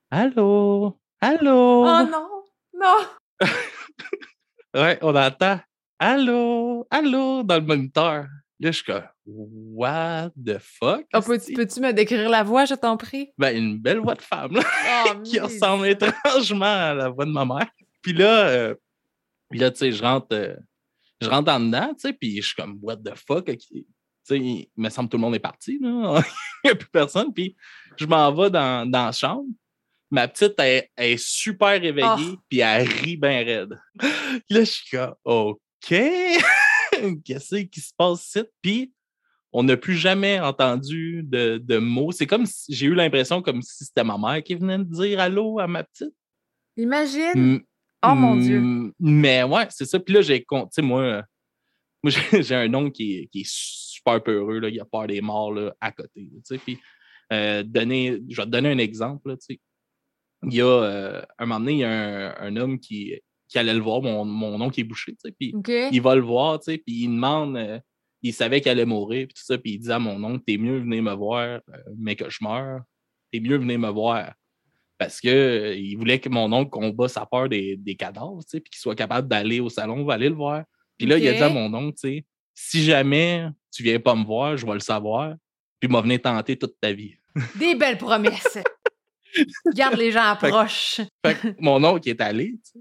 [0.10, 1.00] Allô?
[1.20, 1.86] Allô?
[1.86, 2.28] Oh non!
[2.74, 3.08] Non!
[4.74, 5.60] Ouais, on entend
[6.00, 6.88] Allô?
[6.90, 7.44] Allô?
[7.44, 8.28] dans le moniteur.
[8.60, 11.06] Là, je suis comme What the fuck?
[11.14, 13.32] Oh, peux-tu me décrire la voix, je t'en prie?
[13.38, 14.62] Ben, une belle voix de femme, là,
[15.08, 17.70] Oh, qui ressemble étrangement à la voix de ma mère.
[18.02, 18.76] Puis là, euh,
[19.52, 20.56] là, tu sais, je rentre, euh,
[21.22, 23.46] je rentre en dedans, tu sais, puis je suis comme, what the fuck?
[23.46, 23.86] Tu
[24.24, 26.22] sais, il me semble que tout le monde est parti, là.
[26.64, 27.34] il n'y a plus personne.
[27.34, 27.56] Puis
[27.98, 29.46] je m'en vais dans, dans la chambre.
[30.10, 32.38] Ma petite, elle, elle est super réveillée, Oh.
[32.50, 33.80] puis elle rit bien raide.
[34.50, 35.56] Là, je suis comme, OK,
[37.26, 38.44] qu'est-ce qui se passe ici?
[38.62, 38.94] Puis
[39.54, 42.12] on n'a plus jamais entendu de, de mots.
[42.12, 45.20] C'est comme si j'ai eu l'impression comme si c'était ma mère qui venait de dire
[45.20, 46.14] allô à ma petite.
[46.78, 47.32] Imagine!
[47.36, 47.64] Mm,
[48.04, 48.92] Oh mon Dieu!
[49.00, 50.00] Mais ouais, c'est ça.
[50.00, 51.24] Puis là, j'ai sais, moi,
[52.04, 54.60] moi j'ai un oncle qui est, qui est super peureux.
[54.60, 54.70] Là.
[54.70, 56.28] Il a peur des morts là, à côté.
[56.66, 56.80] Puis,
[57.32, 59.30] euh, donner, je vais te donner un exemple.
[59.30, 59.36] Là,
[60.44, 63.14] il y a euh, un moment donné, il y a un, un homme qui,
[63.48, 65.16] qui allait le voir, mon, mon oncle est bouché.
[65.40, 65.54] Puis
[65.92, 67.80] il va le voir, puis il demande, euh,
[68.22, 70.58] il savait qu'elle allait mourir, puis tout ça, puis il dit à mon oncle, t'es
[70.58, 71.60] mieux venir me voir,
[71.98, 72.82] mais que je meurs,
[73.32, 74.34] t'es mieux venir me voir.
[74.98, 78.80] Parce que il voulait que mon oncle combat sa peur des, des cadavres, puis qu'il
[78.80, 80.64] soit capable d'aller au salon, va aller le voir.
[80.98, 82.22] Puis là, il a dit à mon oncle,
[82.54, 85.36] si jamais tu viens pas me voir, je vais le savoir,
[85.80, 87.16] puis m'a venir tenter toute ta vie.
[87.56, 88.60] Des belles promesses!
[89.74, 91.02] Garde les gens proches.
[91.26, 92.80] Fait mon oncle est allé, tu sais.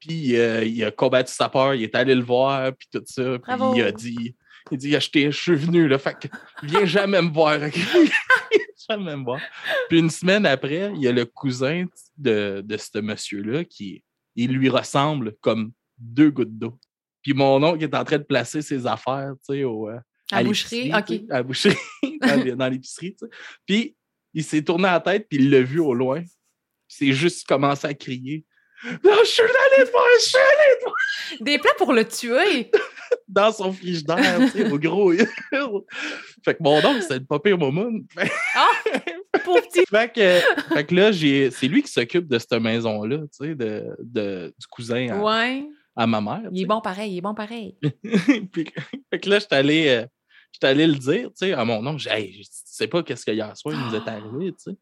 [0.00, 3.38] Puis euh, il a combattu sa peur, il est allé le voir, puis tout ça.
[3.38, 4.36] Puis il a dit,
[4.70, 6.28] il dit, je, je suis venu, là, fait que
[6.62, 7.58] viens jamais me voir.
[8.88, 9.40] jamais me voir.
[9.88, 11.86] Puis une semaine après, il y a le cousin
[12.18, 14.04] de, de ce monsieur-là qui
[14.36, 16.78] il lui ressemble comme deux gouttes d'eau.
[17.22, 19.98] Puis mon oncle est en train de placer ses affaires, tu sais, au, euh,
[20.34, 21.20] À boucherie, OK.
[21.30, 21.76] À boucherie,
[22.56, 23.30] dans l'épicerie, tu sais.
[23.66, 23.96] Puis
[24.32, 26.20] il s'est tourné la tête, puis il l'a vu au loin.
[26.20, 26.26] Il
[26.94, 28.44] s'est juste commencé à crier
[29.04, 32.70] Non, je suis allé voir, je suis allé Des plats pour le tuer!
[33.28, 35.12] dans son frigidaire, tu sais, au gros.
[36.44, 37.88] fait que mon oncle, c'était le pas pire moment.
[38.54, 38.66] Ah!
[39.44, 39.84] Pour petit!
[39.88, 43.84] Fait que, fait que là, c'est lui qui s'occupe de cette maison-là, tu sais, de,
[43.98, 45.64] de- du cousin à, Ouais.
[45.96, 46.42] à ma mère.
[46.52, 47.76] Il est bon pareil, il est bon pareil.
[48.52, 48.66] Puis,
[49.10, 50.06] fait que là, j'étais allé, euh,
[50.54, 51.98] j'étais allé le dire, tu sais, à mon oncle.
[51.98, 54.76] J'ai hey, tu sais pas qu'est-ce que hier soir il nous est arrivé, tu sais.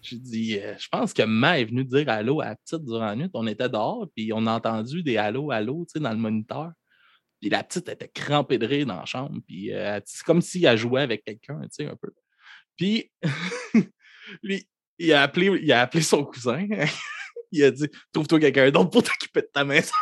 [0.00, 3.06] J'ai dit, euh, je pense que Ma est venue dire allô à la petite durant
[3.06, 3.28] la nuit.
[3.34, 6.72] On était dehors, puis on a entendu des allô, allô, tu sais, dans le moniteur.
[7.40, 10.64] Puis la petite était crampée de rire dans la chambre, puis euh, c'est comme si
[10.64, 12.10] elle jouait avec quelqu'un, tu sais, un peu.
[12.76, 13.10] Puis,
[14.42, 14.66] lui,
[14.98, 16.66] il a appelé, il a appelé son cousin.
[17.52, 19.92] il a dit, trouve-toi quelqu'un d'autre pour t'occuper de ta maison.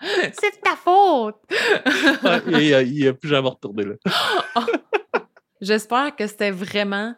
[0.00, 1.36] C'est de ta faute!
[2.60, 3.94] Et, il a plus jamais retourné là.
[5.60, 7.14] J'espère que c'était vraiment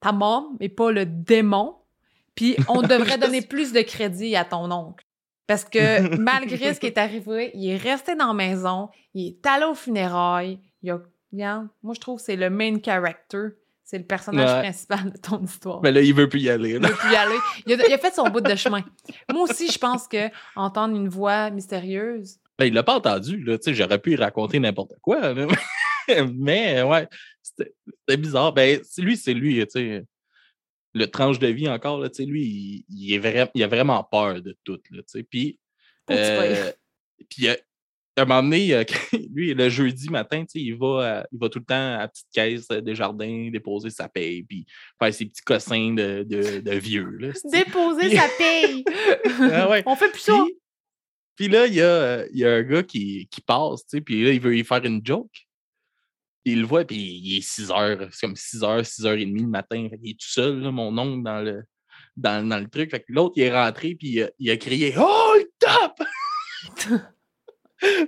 [0.00, 1.76] ta mom et pas le démon.
[2.34, 5.04] Puis on devrait donner plus de crédit à ton oncle.
[5.46, 9.46] Parce que malgré ce qui est arrivé, il est resté dans la maison, il est
[9.46, 10.60] allé aux funérailles.
[10.82, 13.48] Il a, moi je trouve que c'est le main character.
[13.84, 14.62] C'est le personnage Ouais.
[14.62, 15.82] principal de ton histoire.
[15.82, 16.70] Mais là, il veut plus y aller.
[16.70, 17.36] Il veut plus y aller.
[17.66, 18.82] Il a, il a fait son bout de chemin.
[19.30, 23.42] Moi aussi, je pense que entendre une voix mystérieuse, Ben, il l'a pas entendu.
[23.42, 23.58] Là.
[23.58, 25.32] Tu sais, J'aurais pu y raconter n'importe quoi.
[25.32, 25.46] là.
[26.34, 27.08] Mais ouais,
[27.42, 28.52] c'était bizarre.
[28.52, 29.56] Ben, lui, c'est lui.
[29.60, 30.04] tu sais.
[30.94, 34.04] Le tranche de vie encore, là, tu sais, lui, il, il est il a vraiment
[34.04, 34.78] peur de tout.
[34.90, 35.22] Là, tu sais.
[35.22, 35.58] puis,
[36.10, 36.70] euh,
[37.30, 37.54] puis euh,
[38.16, 38.84] à un moment donné, euh,
[39.34, 42.26] lui, le jeudi matin, il va, à- il va tout le temps à la petite
[42.32, 44.66] caisse euh, des jardins déposer sa paye, puis
[45.00, 47.08] faire ses petits cossins de, de, de vieux.
[47.18, 48.84] Là, déposer sa paye.
[49.50, 49.82] Ah ouais.
[49.86, 50.44] On fait plus ça.
[50.44, 50.54] Puis,
[51.42, 54.00] puis là, il y, a, il y a un gars qui, qui passe, tu sais,
[54.00, 55.26] puis là, il veut y faire une joke.
[56.44, 59.18] Puis il le voit, puis il est 6 heures, c'est comme 6 heures, 6 heures
[59.18, 59.88] et demie le matin.
[59.90, 61.64] Fait qu'il est tout seul, là, mon oncle, dans le,
[62.16, 62.92] dans, dans le truc.
[62.92, 66.00] Fait que l'autre, il est rentré, puis il a, il a crié Oh, il tape!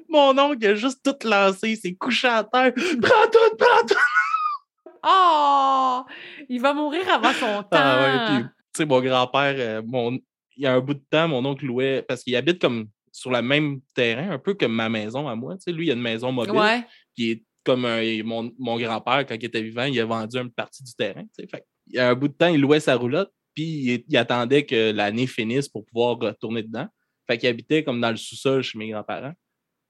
[0.08, 2.72] mon oncle, il a juste tout lancé, il s'est couché à terre.
[2.72, 4.94] Prends tout, prends tout!
[5.02, 6.04] Oh!
[6.48, 7.68] Il va mourir avant son temps.
[7.72, 10.12] Ah ouais, puis, tu sais, mon grand-père, euh, mon...
[10.56, 13.30] il y a un bout de temps, mon oncle louait, parce qu'il habite comme sur
[13.30, 15.54] le même terrain, un peu comme ma maison à moi.
[15.54, 16.52] Tu sais, lui, il a une maison mobile.
[16.52, 16.84] Ouais.
[17.14, 20.50] qui est comme un- mon, mon grand-père, quand il était vivant, il a vendu une
[20.50, 21.22] partie du terrain.
[21.22, 21.46] tu sais.
[21.46, 24.16] Fait il y a un bout de temps, il louait sa roulotte, puis il, il
[24.16, 26.88] attendait que l'année finisse pour pouvoir retourner dedans.
[27.26, 29.32] Fait qu'il habitait comme dans le sous-sol chez mes grands-parents,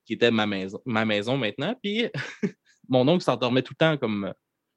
[0.04, 1.74] qui était ma maison, ma maison maintenant.
[1.82, 2.04] Puis
[2.88, 4.32] mon oncle s'endormait tout le temps comme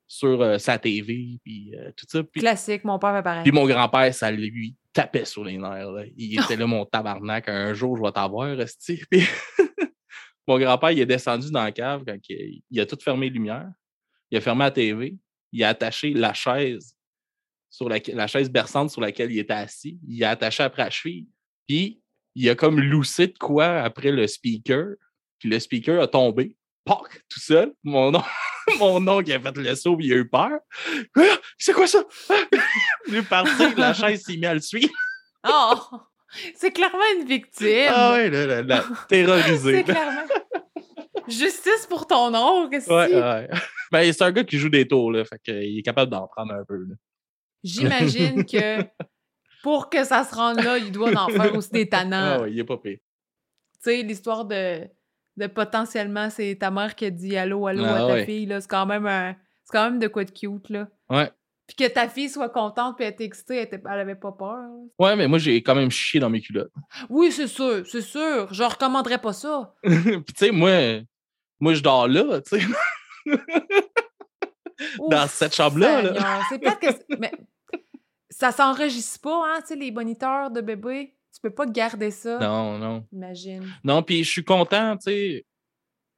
[0.08, 2.24] sur euh, sa TV, puis euh, tout ça.
[2.34, 3.43] Classique, mon père fait pareil.
[3.43, 5.91] puis mon grand-père, ça lui tapait sur les nerfs.
[5.91, 6.04] là.
[6.15, 9.02] Il était là, mon tabarnak, un jour, je vais t'avoir, esti.
[9.12, 9.24] Puis
[10.48, 13.34] mon grand-père, il est descendu dans la cave quand il, il a tout fermé les
[13.34, 13.70] lumières.
[14.32, 15.17] Il a fermé la TV.
[15.52, 16.96] Il a attaché la chaise
[17.70, 20.00] sur laquelle, la chaise berçante sur laquelle il était assis.
[20.08, 21.28] Il a attaché après la cheville.
[21.67, 22.02] Puis
[22.36, 24.96] il a comme loussé de quoi après le speaker.
[25.39, 26.56] Puis le speaker a tombé.
[26.88, 27.21] Poc!
[27.30, 27.73] Tout seul.
[27.84, 28.30] Mon oncle,
[28.80, 30.60] mon oncle a fait le saut, il a eu peur.
[31.17, 31.21] Ah,
[31.58, 32.04] C'est quoi ça?
[33.08, 34.93] Il est parti, la chaise s'est mise à le suivre.
[35.50, 35.76] Oh!
[36.56, 37.89] C'est clairement une victime.
[37.89, 39.76] Ah ouais, là, là, là, terrorisé.
[39.78, 40.28] C'est clairement.
[41.28, 42.89] Justice pour ton oncle, si.
[42.89, 43.47] Ouais, ouais.
[43.91, 45.23] Ben, c'est un gars qui joue des tours, là.
[45.23, 46.86] Fait qu'il est capable d'en prendre un peu.
[47.63, 48.84] J'imagine que
[49.63, 52.38] pour que ça se rende là, il doit en faire aussi des tannants.
[52.39, 52.97] Ah ouais, il est pas pire.
[52.97, 54.88] Tu sais, l'histoire de,
[55.38, 58.26] de potentiellement, c'est ta mère qui a dit allô, allô Ah à ta ouais.
[58.26, 58.60] fille, là.
[58.62, 59.36] C'est quand même un.
[59.63, 60.88] C'est quand même de quoi de cute, là.
[61.10, 61.32] Ouais.
[61.67, 64.32] Puis que ta fille soit contente puis elle était excitée, elle, était- elle avait pas
[64.32, 64.56] peur.
[64.58, 64.69] là.
[65.00, 66.71] Ouais, mais moi, j'ai quand même chié dans mes culottes.
[67.10, 68.47] Oui, c'est sûr, c'est sûr.
[68.54, 69.73] Je recommanderais pas ça.
[69.84, 71.02] Puis, tu sais, moi,
[71.60, 72.65] moi, je dors là, tu sais.
[75.10, 76.39] Dans Ouf, cette chambre-là, là.
[76.50, 77.15] C'est peut-être que.
[77.19, 77.32] Mais
[78.30, 81.16] ça s'enregistre pas, hein, tu sais, les moniteurs de bébé.
[81.38, 82.39] Tu peux pas garder ça.
[82.39, 83.06] Non, non.
[83.13, 83.63] Imagine.
[83.84, 85.45] Non, puis je suis content, tu sais.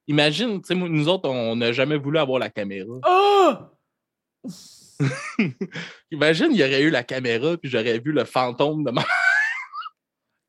[0.07, 2.93] Imagine, tu sais, nous autres, on n'a jamais voulu avoir la caméra.
[3.05, 3.53] Oh!
[6.11, 9.03] Imagine, il y aurait eu la caméra, puis j'aurais vu le fantôme de ma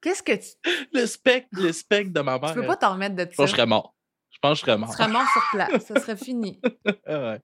[0.01, 0.49] Qu'est-ce que tu.
[0.93, 2.55] le spectre, le spectre de ma mère.
[2.55, 3.43] Tu peux pas t'en remettre de Je pense ça.
[3.45, 3.95] que je serais mort.
[4.31, 4.93] Je pense que je serais Tu mort.
[4.95, 5.85] serais mort sur place.
[5.85, 6.61] Ça serait fini.
[7.09, 7.41] Ouais.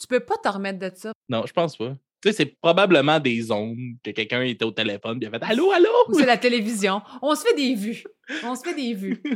[0.00, 1.12] Tu peux pas t'en remettre de ça.
[1.28, 1.92] Non, je pense pas.
[2.20, 5.70] Tu sais, c'est probablement des ondes que quelqu'un était au téléphone et a fait Allô,
[5.70, 5.88] allô?
[6.08, 7.00] Ou c'est la télévision.
[7.22, 8.02] On se fait des vues.
[8.42, 9.22] On se fait des vues.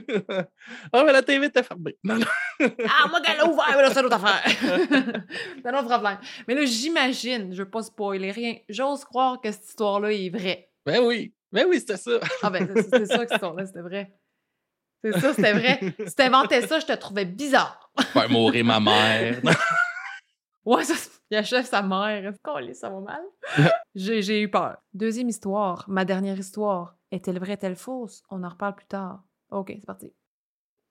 [0.92, 1.96] Ah, mais la TV était fermée.
[2.02, 2.26] Non, non.
[2.60, 4.42] Ah, moi, qu'elle a ouvert, mais là, c'est une autre affaire.
[5.56, 6.18] c'est un autre problème.
[6.46, 10.68] Mais là, j'imagine, je veux pas spoiler rien, j'ose croire que cette histoire-là est vraie.
[10.84, 11.32] Ben oui.
[11.52, 12.18] Ben oui, c'était ça.
[12.42, 14.12] Ah ben, c'est c'est ça que cette histoire-là, c'était vrai.
[15.04, 15.80] C'est ça, c'était vrai.
[16.06, 17.90] Si t'inventais ça, je te trouvais bizarre.
[18.12, 19.40] Faire mourir ma mère.
[20.64, 20.94] Ouais, ça,
[21.32, 22.34] il achève sa mère.
[22.44, 23.22] Calé, ça va mal?
[23.94, 24.76] J'ai j'ai eu peur.
[24.92, 26.98] Deuxième histoire, ma dernière histoire.
[27.10, 28.22] Est-elle vraie, est-elle fausse?
[28.28, 29.24] On en reparle plus tard.
[29.50, 30.12] OK, c'est parti.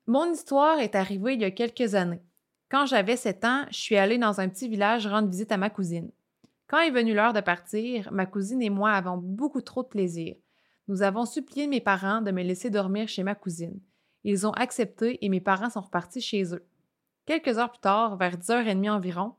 [0.07, 2.23] Mon histoire est arrivée il y a quelques années.
[2.69, 5.69] Quand j'avais 7 ans, je suis allée dans un petit village rendre visite à ma
[5.69, 6.11] cousine.
[6.67, 10.35] Quand est venue l'heure de partir, ma cousine et moi avons beaucoup trop de plaisir.
[10.87, 13.79] Nous avons supplié mes parents de me laisser dormir chez ma cousine.
[14.23, 16.65] Ils ont accepté et mes parents sont repartis chez eux.
[17.27, 19.35] Quelques heures plus tard, vers 10h30 environ,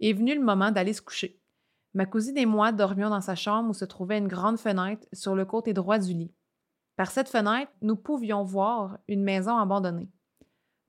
[0.00, 1.40] est venu le moment d'aller se coucher.
[1.94, 5.34] Ma cousine et moi dormions dans sa chambre où se trouvait une grande fenêtre sur
[5.34, 6.34] le côté droit du lit.
[6.96, 10.10] Par cette fenêtre, nous pouvions voir une maison abandonnée.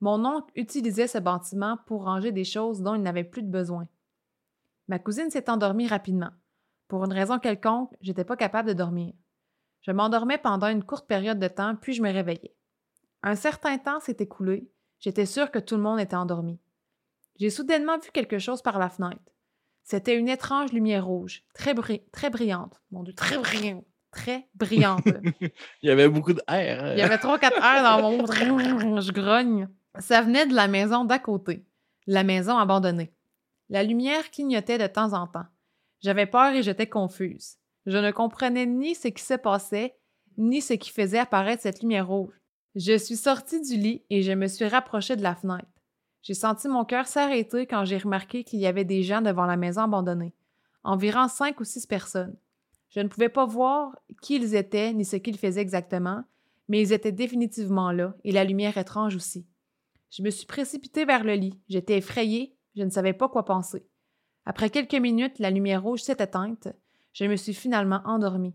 [0.00, 3.88] Mon oncle utilisait ce bâtiment pour ranger des choses dont il n'avait plus de besoin.
[4.86, 6.30] Ma cousine s'est endormie rapidement.
[6.88, 9.12] Pour une raison quelconque, j'étais pas capable de dormir.
[9.82, 12.54] Je m'endormais pendant une courte période de temps, puis je me réveillais.
[13.22, 16.58] Un certain temps s'est écoulé, j'étais sûre que tout le monde était endormi.
[17.38, 19.22] J'ai soudainement vu quelque chose par la fenêtre.
[19.84, 21.74] C'était une étrange lumière rouge, très,
[22.12, 22.80] très brillante.
[22.90, 23.86] Mon Dieu, très brillante.
[24.10, 25.06] Très brillante.
[25.82, 26.84] Il y avait beaucoup d'air.
[26.84, 26.92] Hein.
[26.92, 28.26] Il y avait trois, quatre airs dans mon
[29.00, 29.68] Je grogne.
[29.98, 31.64] Ça venait de la maison d'à côté,
[32.06, 33.12] la maison abandonnée.
[33.68, 35.46] La lumière clignotait de temps en temps.
[36.02, 37.56] J'avais peur et j'étais confuse.
[37.86, 39.96] Je ne comprenais ni ce qui se passait,
[40.36, 42.34] ni ce qui faisait apparaître cette lumière rouge.
[42.74, 45.66] Je suis sortie du lit et je me suis rapprochée de la fenêtre.
[46.22, 49.56] J'ai senti mon cœur s'arrêter quand j'ai remarqué qu'il y avait des gens devant la
[49.56, 50.34] maison abandonnée,
[50.84, 52.36] environ cinq ou six personnes.
[52.90, 56.24] Je ne pouvais pas voir qui ils étaient ni ce qu'ils faisaient exactement,
[56.68, 59.46] mais ils étaient définitivement là, et la lumière étrange aussi.
[60.10, 61.58] Je me suis précipitée vers le lit.
[61.68, 63.86] J'étais effrayée, je ne savais pas quoi penser.
[64.46, 66.68] Après quelques minutes, la lumière rouge s'est éteinte.
[67.12, 68.54] Je me suis finalement endormie.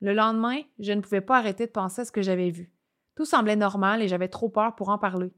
[0.00, 2.72] Le lendemain, je ne pouvais pas arrêter de penser à ce que j'avais vu.
[3.14, 5.32] Tout semblait normal et j'avais trop peur pour en parler.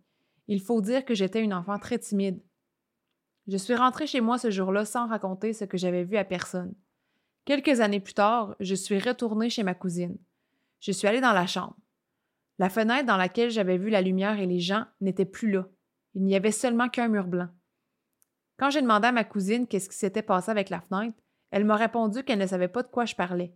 [0.49, 2.43] Il faut dire que j'étais une enfant très timide.
[3.49, 6.75] Je suis rentrée chez moi ce jour-là sans raconter ce que j'avais vu à personne.
[7.45, 10.17] Quelques années plus tard, je suis retournée chez ma cousine.
[10.81, 11.77] Je suis allée dans la chambre.
[12.59, 15.67] La fenêtre dans laquelle j'avais vu la lumière et les gens n'était plus là.
[16.15, 17.49] Il n'y avait seulement qu'un mur blanc.
[18.59, 21.19] Quand j'ai demandé à ma cousine qu'est-ce qui s'était passé avec la fenêtre,
[21.51, 23.55] elle m'a répondu qu'elle ne savait pas de quoi je parlais.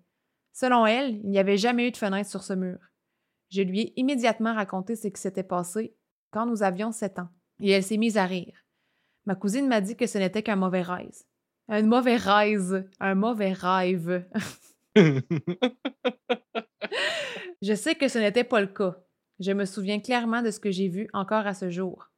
[0.52, 2.78] Selon elle, il n'y avait jamais eu de fenêtre sur ce mur.
[3.50, 5.94] Je lui ai immédiatement raconté ce qui s'était passé
[6.36, 8.62] quand nous avions sept ans, et elle s'est mise à rire.
[9.24, 11.22] Ma cousine m'a dit que ce n'était qu'un mauvais rêve.
[11.66, 12.86] Un mauvais rêve.
[13.00, 14.28] Un mauvais rêve.
[17.62, 18.98] je sais que ce n'était pas le cas.
[19.38, 22.10] Je me souviens clairement de ce que j'ai vu encore à ce jour.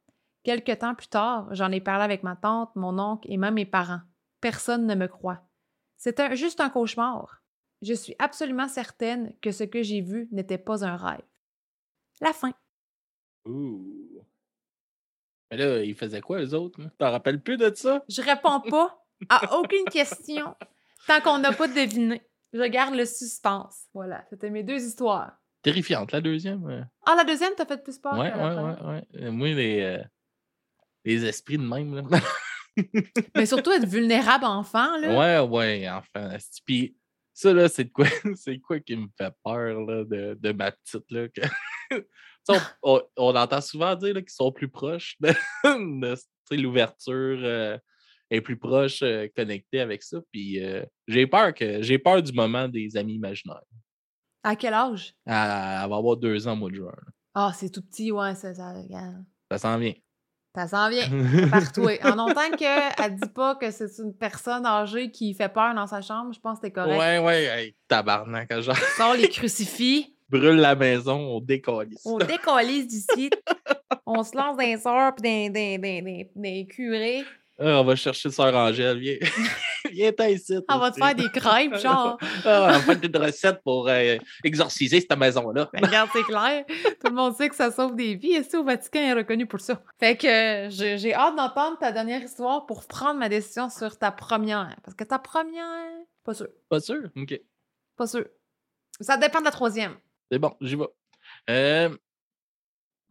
[0.43, 3.65] Quelque temps plus tard, j'en ai parlé avec ma tante, mon oncle et même mes
[3.65, 4.01] parents.
[4.41, 5.47] Personne ne me croit.
[5.95, 7.41] C'était juste un cauchemar.
[7.81, 11.23] Je suis absolument certaine que ce que j'ai vu n'était pas un rêve.
[12.19, 12.51] La fin.
[13.45, 14.23] Ouh.
[15.51, 16.79] Mais là, ils faisaient quoi, les autres?
[16.97, 18.03] T'en rappelles plus de ça?
[18.07, 20.55] Je réponds pas à aucune question
[21.07, 22.21] tant qu'on n'a pas deviné.
[22.53, 23.85] Je garde le suspense.
[23.93, 25.33] Voilà, c'était mes deux histoires.
[25.61, 26.87] Terrifiante, la deuxième.
[27.05, 28.13] Ah, la deuxième, t'as fait plus peur?
[28.13, 29.31] Ouais, ouais, ouais, ouais.
[29.31, 30.03] Moi, les, euh,
[31.03, 32.19] les esprits de même, là.
[33.35, 35.43] Mais surtout être vulnérable enfant, là.
[35.43, 36.29] Ouais, ouais, enfant.
[36.65, 36.95] Puis
[37.33, 41.09] ça, là, c'est quoi, c'est quoi qui me fait peur, là, de, de ma petite,
[41.11, 41.27] là?
[41.27, 41.41] Que...
[42.83, 45.33] on, entend souvent dire qu'ils sont plus proches de,
[46.51, 47.77] l'ouverture euh,
[48.29, 50.19] est plus proche, euh, connectée avec ça.
[50.31, 53.63] Puis euh, j'ai peur que j'ai peur du moment des amis imaginaires.
[54.43, 55.13] À quel âge?
[55.25, 56.95] Elle, va avoir deux ans au mois de juin.
[57.35, 58.73] Ah, c'est tout petit, ouais, ça, ça,
[59.51, 59.93] ça s'en vient.
[60.55, 61.07] Ça s'en vient
[61.51, 61.87] partout.
[62.03, 65.85] En autant qu'elle ne dit pas que c'est une personne âgée qui fait peur dans
[65.85, 66.97] sa chambre, je pense que c'est correct.
[66.97, 68.75] Ouais, ouais, hey, tabarnak, genre.
[68.97, 72.01] Sors les crucifix brûle la maison, on décollise.
[72.05, 73.29] On décollise d'ici.
[74.05, 77.23] on se lance et des, des, des, curés.
[77.61, 78.99] Ah, on va chercher Sœur Angèle.
[78.99, 79.17] Viens,
[79.91, 80.57] viens ici.
[80.69, 82.17] On va te faire des crêpes, genre.
[82.45, 84.15] ah, on va faire une recette pour euh,
[84.45, 85.69] exorciser cette maison-là.
[85.73, 86.63] Ben, regarde, c'est clair.
[86.67, 88.33] Tout le monde sait que ça sauve des vies.
[88.33, 89.81] Et au Vatican est reconnu pour ça?
[89.99, 94.77] Fait que j'ai hâte d'entendre ta dernière histoire pour prendre ma décision sur ta première.
[94.83, 95.91] Parce que ta première,
[96.23, 96.47] pas sûr.
[96.69, 97.09] Pas sûr?
[97.17, 97.41] OK.
[97.97, 98.25] Pas sûr.
[99.01, 99.95] Ça dépend de la troisième.
[100.31, 100.87] C'est bon, j'y vais.
[101.49, 101.95] Euh,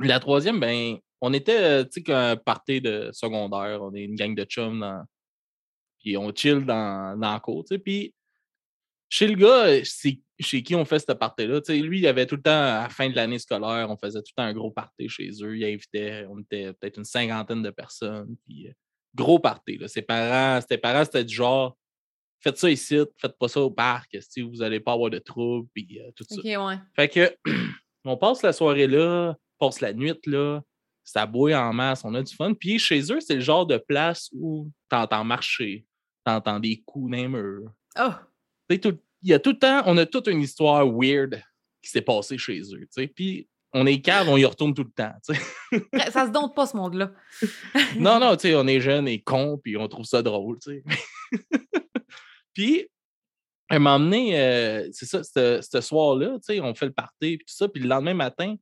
[0.01, 4.35] la troisième, ben, on était, tu sais, qu'un party de secondaire, on est une gang
[4.35, 5.05] de chums, dans,
[5.99, 8.15] puis on chill dans, dans la cour, tu sais, puis
[9.09, 9.83] chez le gars,
[10.39, 12.83] chez qui on fait ce party-là, tu sais, lui, il avait tout le temps, à
[12.83, 15.57] la fin de l'année scolaire, on faisait tout le temps un gros party chez eux,
[15.57, 18.73] il invitait, on était peut-être une cinquantaine de personnes, puis euh,
[19.15, 19.89] gros party, là.
[19.89, 21.77] Ses parents, ses parents, c'était du genre,
[22.41, 25.69] faites ça ici, faites pas ça au parc, si vous n'allez pas avoir de troubles,
[25.75, 26.37] puis euh, tout ça.
[26.95, 27.37] Fait que,
[28.05, 30.61] on passe la soirée là, passe la nuit là,
[31.05, 32.53] ça bouille en masse, on a du fun.
[32.55, 35.87] Puis chez eux, c'est le genre de place où t'entends marcher,
[36.25, 37.71] t'entends des coups les murs.
[37.99, 38.13] Oh!
[38.71, 41.43] Il y a tout le temps, on a toute une histoire weird
[41.83, 42.81] qui s'est passé chez eux.
[42.81, 43.07] tu sais.
[43.09, 45.13] Puis on est calme, on y retourne tout le temps.
[45.27, 46.11] tu sais.
[46.11, 47.13] Ça se dompte pas, ce monde-là.
[47.99, 50.59] non, non, tu sais, on est jeunes et cons, puis on trouve ça drôle.
[50.59, 51.39] tu sais.
[52.59, 52.89] puis,
[53.69, 57.37] à un moment donné, euh, c'est ça, ce soir-là, tu sais, on fait le party,
[57.37, 57.69] puis tout ça.
[57.69, 58.57] Puis le lendemain matin,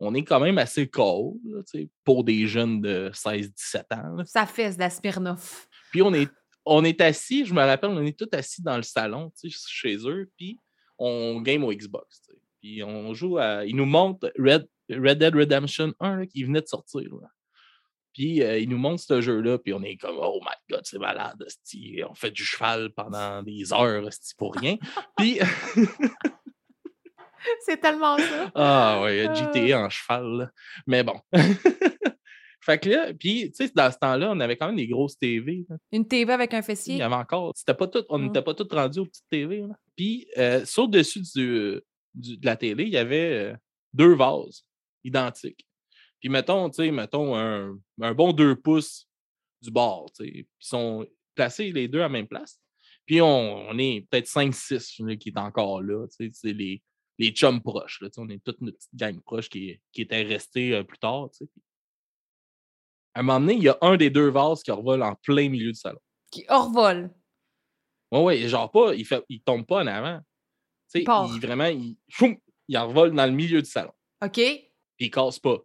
[0.00, 4.16] on est quand même assez cold là, tu sais, pour des jeunes de 16-17 ans.
[4.16, 4.24] là.
[4.24, 5.68] Ça fesse Smirnoff.
[5.90, 6.30] Puis on est,
[6.64, 9.58] on est assis, je me rappelle, on est tous assis dans le salon, tu sais,
[9.68, 10.58] chez eux, puis
[10.96, 12.22] on game au Xbox.
[12.22, 12.40] tu sais.
[12.62, 13.66] Puis on joue à.
[13.66, 17.14] Ils nous montrent Red, Red Dead Redemption 1 là, qui venait de sortir.
[17.20, 17.28] là.
[18.14, 20.98] Puis euh, ils nous montrent ce jeu-là, puis on est comme Oh my god, c'est
[20.98, 21.44] malade.
[22.08, 24.76] On fait du cheval pendant des heures, esti, pour rien.
[25.16, 25.38] Puis.
[27.64, 28.50] C'est tellement ça.
[28.54, 29.34] Ah Ah.
[29.34, 30.24] GTA en cheval.
[30.38, 30.50] là.
[30.86, 31.14] Mais bon.
[32.60, 35.16] fait que là, puis, tu sais, dans ce temps-là, on avait quand même des grosses
[35.16, 35.64] TV.
[35.68, 35.76] là.
[35.92, 37.00] Une TV avec un Il y fessier.
[37.02, 37.52] avait encore.
[37.56, 39.64] C'était pas tout, on n'était pas tous rendus aux petites TV.
[39.96, 41.80] Puis, euh, sur le dessus du,
[42.14, 43.56] du- de la télé, il y avait euh,
[43.94, 44.64] deux vases
[45.04, 45.66] identiques.
[46.20, 49.08] Puis, mettons, tu sais, mettons un, un bon deux pouces
[49.60, 50.30] du bord, tu sais.
[50.30, 52.60] Puis, ils sont placés les deux à la même place.
[53.06, 56.82] Puis, on, on est peut-être 5-6 qui est encore là, tu sais, c'est les,
[57.18, 58.00] les chums proches.
[58.00, 60.82] Là, tu sais, on est toute notre petite gang proche qui, qui était restée euh,
[60.82, 61.46] plus tard, tu sais.
[61.46, 61.62] Puis,
[63.14, 65.48] À un moment donné, il y a un des deux vases qui revole en plein
[65.48, 66.00] milieu du salon.
[66.30, 67.10] Qui hors-vol.
[68.10, 70.20] Oui, oui, genre pas, il, fait, il tombe pas en avant.
[70.90, 71.04] Tu sais,
[71.34, 72.36] Il vraiment, il, choum,
[72.68, 73.92] il dans le milieu du salon.
[74.22, 74.32] OK.
[74.34, 75.58] Puis il casse pas.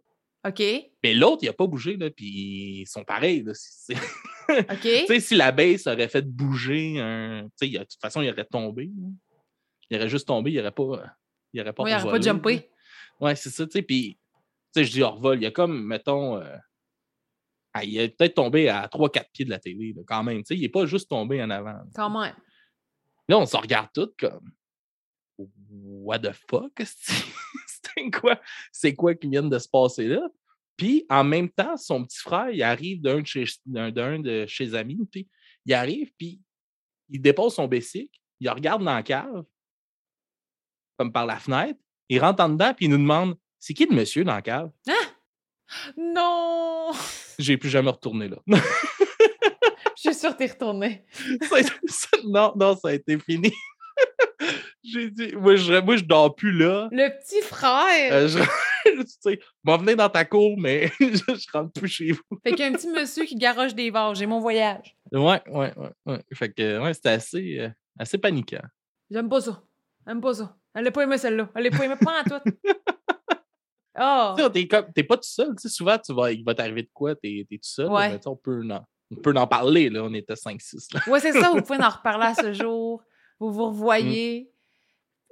[0.46, 0.60] OK.
[1.02, 3.42] Mais l'autre, il a pas bougé, là, puis ils sont pareils.
[3.42, 3.52] Là.
[4.48, 4.68] OK.
[4.82, 7.44] tu sais, si la base aurait fait bouger un.
[7.44, 8.86] Tu sais, il a- de toute façon, il aurait tombé.
[8.86, 9.08] là.
[9.90, 11.14] Il aurait juste tombé, il aurait pas.
[11.52, 12.70] Il aurait pas, n'aurait pas jumpé.
[13.20, 13.82] Ouais, c'est ça, tu sais.
[13.82, 14.18] Puis,
[14.74, 16.36] tu sais, je dis hors vol, il y a comme, mettons.
[16.40, 16.56] euh,
[17.72, 20.38] ah, il est peut-être tombé à 3-4 pieds de la télé, là, quand même.
[20.38, 21.72] Tu sais, il n'est pas juste tombé en avant.
[21.72, 21.84] là.
[21.94, 22.34] Quand même.
[23.28, 24.50] Là, on se regarde tous comme
[25.38, 26.72] What the fuck?
[27.94, 28.40] C'est quoi?
[28.72, 30.28] C'est quoi qui vient de se passer là?
[30.76, 34.74] Puis en même temps, son petit frère, il arrive d'un de chez, d'un, de ses
[34.74, 35.28] amis, puis
[35.64, 36.40] il arrive, puis
[37.08, 39.44] il dépose son bicycle, il regarde dans la cave,
[40.98, 43.94] comme par la fenêtre, il rentre en dedans, puis il nous demande C'est qui le
[43.94, 44.70] monsieur dans la cave?
[45.96, 46.90] Non!
[47.38, 48.38] J'ai plus jamais retourné là.
[50.04, 51.06] Je suis sûre que t'es retourné.
[52.26, 53.52] Non, non, ça a été fini.
[54.84, 56.88] J'ai dit, moi je, moi, je dors plus là.
[56.92, 58.12] Le petit frère!
[58.12, 58.38] Euh, je,
[58.84, 62.38] tu sais, m'en venez dans ta cour, mais je, je rentre plus chez vous.
[62.42, 64.18] Fait qu'il y a un petit monsieur qui garoche des vases.
[64.18, 64.94] J'ai mon voyage.
[65.10, 65.90] Ouais, ouais, ouais.
[66.06, 66.20] ouais.
[66.34, 67.68] Fait que, ouais, c'était assez, euh,
[67.98, 68.62] assez paniquant.
[69.10, 69.62] J'aime pas ça.
[70.06, 70.54] J'aime pas ça.
[70.74, 71.48] Elle a pas aimé celle-là.
[71.54, 72.50] Elle a pas aimé pas en tout.
[73.98, 74.34] Oh!
[74.36, 75.50] Tu sais, t'es, comme- t'es pas tout seul.
[75.56, 77.14] Tu sais, souvent, tu vas, il va t'arriver de quoi?
[77.14, 77.88] T'es, t'es tout seul.
[77.88, 78.10] Ouais.
[78.10, 79.88] mais on, peut en, on peut en parler.
[79.88, 80.02] Là.
[80.02, 80.94] On était 5-6.
[80.94, 81.00] là.
[81.06, 83.02] Ouais, c'est ça, vous pouvez en reparler à ce jour.
[83.38, 84.50] Vous vous revoyez.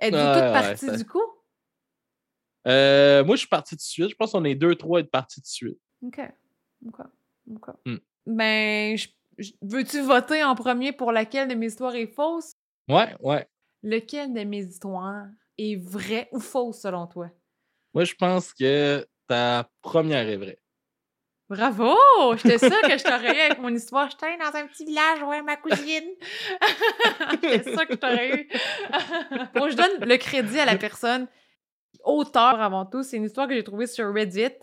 [0.03, 1.23] Êtes-vous Ouais, toutes ouais, parties ça- du coup?
[2.67, 4.11] Euh, moi, je suis parti tout de suite.
[4.11, 5.79] Je pense qu'on est deux, trois à être partis de suite.
[6.05, 6.21] OK.
[6.87, 7.01] OK.
[7.55, 7.67] OK.
[7.87, 7.97] Hmm.
[8.27, 8.97] Ben,
[9.63, 12.53] veux-tu voter en premier pour laquelle de mes histoires est fausse?
[12.89, 13.47] Ouais, ouais.
[13.83, 15.27] Lequel de mes histoires
[15.59, 17.31] est vrai ou fausse selon toi?
[17.95, 20.62] Moi, je pense que ta première est vraie.
[21.53, 21.95] Bravo!
[22.37, 24.09] J'étais sûre que je t'aurais eu avec mon histoire.
[24.11, 26.09] J'étais dans un petit village, ouais, ma cousine.
[27.31, 28.49] J'étais sûre que je t'aurais eu.
[29.55, 31.27] bon, je donne le crédit à la personne.
[32.05, 33.03] Auteur avant tout.
[33.03, 34.55] C'est une histoire que j'ai trouvée sur Reddit.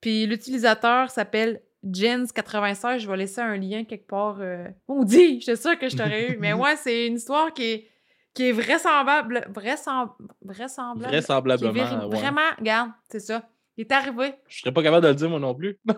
[0.00, 3.00] Puis l'utilisateur s'appelle Jens96.
[3.00, 4.36] Je vais laisser un lien quelque part.
[4.40, 4.68] Euh...
[4.86, 6.36] On dit, j'étais sûre que je t'aurais eu.
[6.38, 7.88] Mais ouais, c'est une histoire qui est,
[8.32, 9.44] qui est vraisemblable.
[9.50, 10.08] Vraisem...
[10.40, 11.10] Vraisemblable.
[11.10, 12.06] qui est Vraisemblablement.
[12.06, 12.16] ouais.
[12.16, 13.42] Vraiment, regarde, c'est ça.
[13.76, 14.34] Il est arrivé.
[14.48, 15.78] Je serais pas capable de le dire, moi non plus.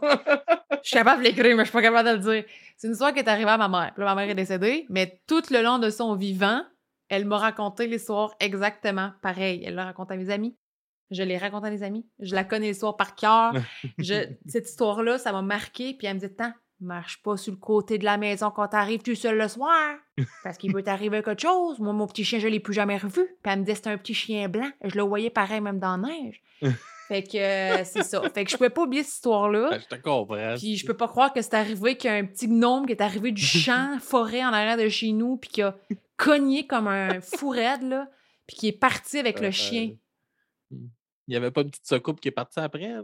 [0.82, 2.44] Je suis capable de l'écrire, mais je suis pas capable de le dire.
[2.76, 3.92] C'est une histoire qui est arrivée à ma mère.
[3.94, 6.60] Puis là, ma mère est décédée, mais tout le long de son vivant,
[7.08, 9.62] elle m'a raconté l'histoire exactement pareil.
[9.64, 10.58] Elle l'a raconté à mes amis.
[11.10, 12.06] Je l'ai raconté à mes amis.
[12.20, 13.54] Je la connais l'histoire par cœur.
[13.98, 15.94] Je- Cette histoire-là, ça m'a marqué.
[15.94, 19.00] Puis elle me dit Tant, marche pas sur le côté de la maison quand t'arrives
[19.02, 19.96] tout seul le soir.
[20.42, 21.78] Parce qu'il peut t'arriver quelque chose.
[21.78, 23.22] Moi, mon petit chien, je l'ai plus jamais revu.
[23.24, 24.70] Puis elle me dit C'était un petit chien blanc.
[24.84, 26.42] Je le voyais pareil même dans la neige.
[27.08, 28.22] Fait que euh, c'est ça.
[28.30, 29.68] Fait que je pouvais pas oublier cette histoire-là.
[29.70, 30.54] Ben, je te comprends.
[30.56, 32.92] Puis je peux pas croire que c'est arrivé qu'il y a un petit gnome qui
[32.92, 35.76] est arrivé du champ, forêt en arrière de chez nous, puis qui a
[36.16, 38.08] cogné comme un fou raide, là,
[38.46, 39.90] puis qui est parti avec le Euh, chien.
[40.70, 42.94] Il n'y avait pas une petite secoupe qui est partie après.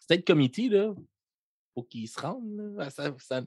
[0.00, 0.92] C'était le comité, là.
[1.80, 2.44] Faut qu'il se rende,
[2.76, 3.40] là, à sa, sa-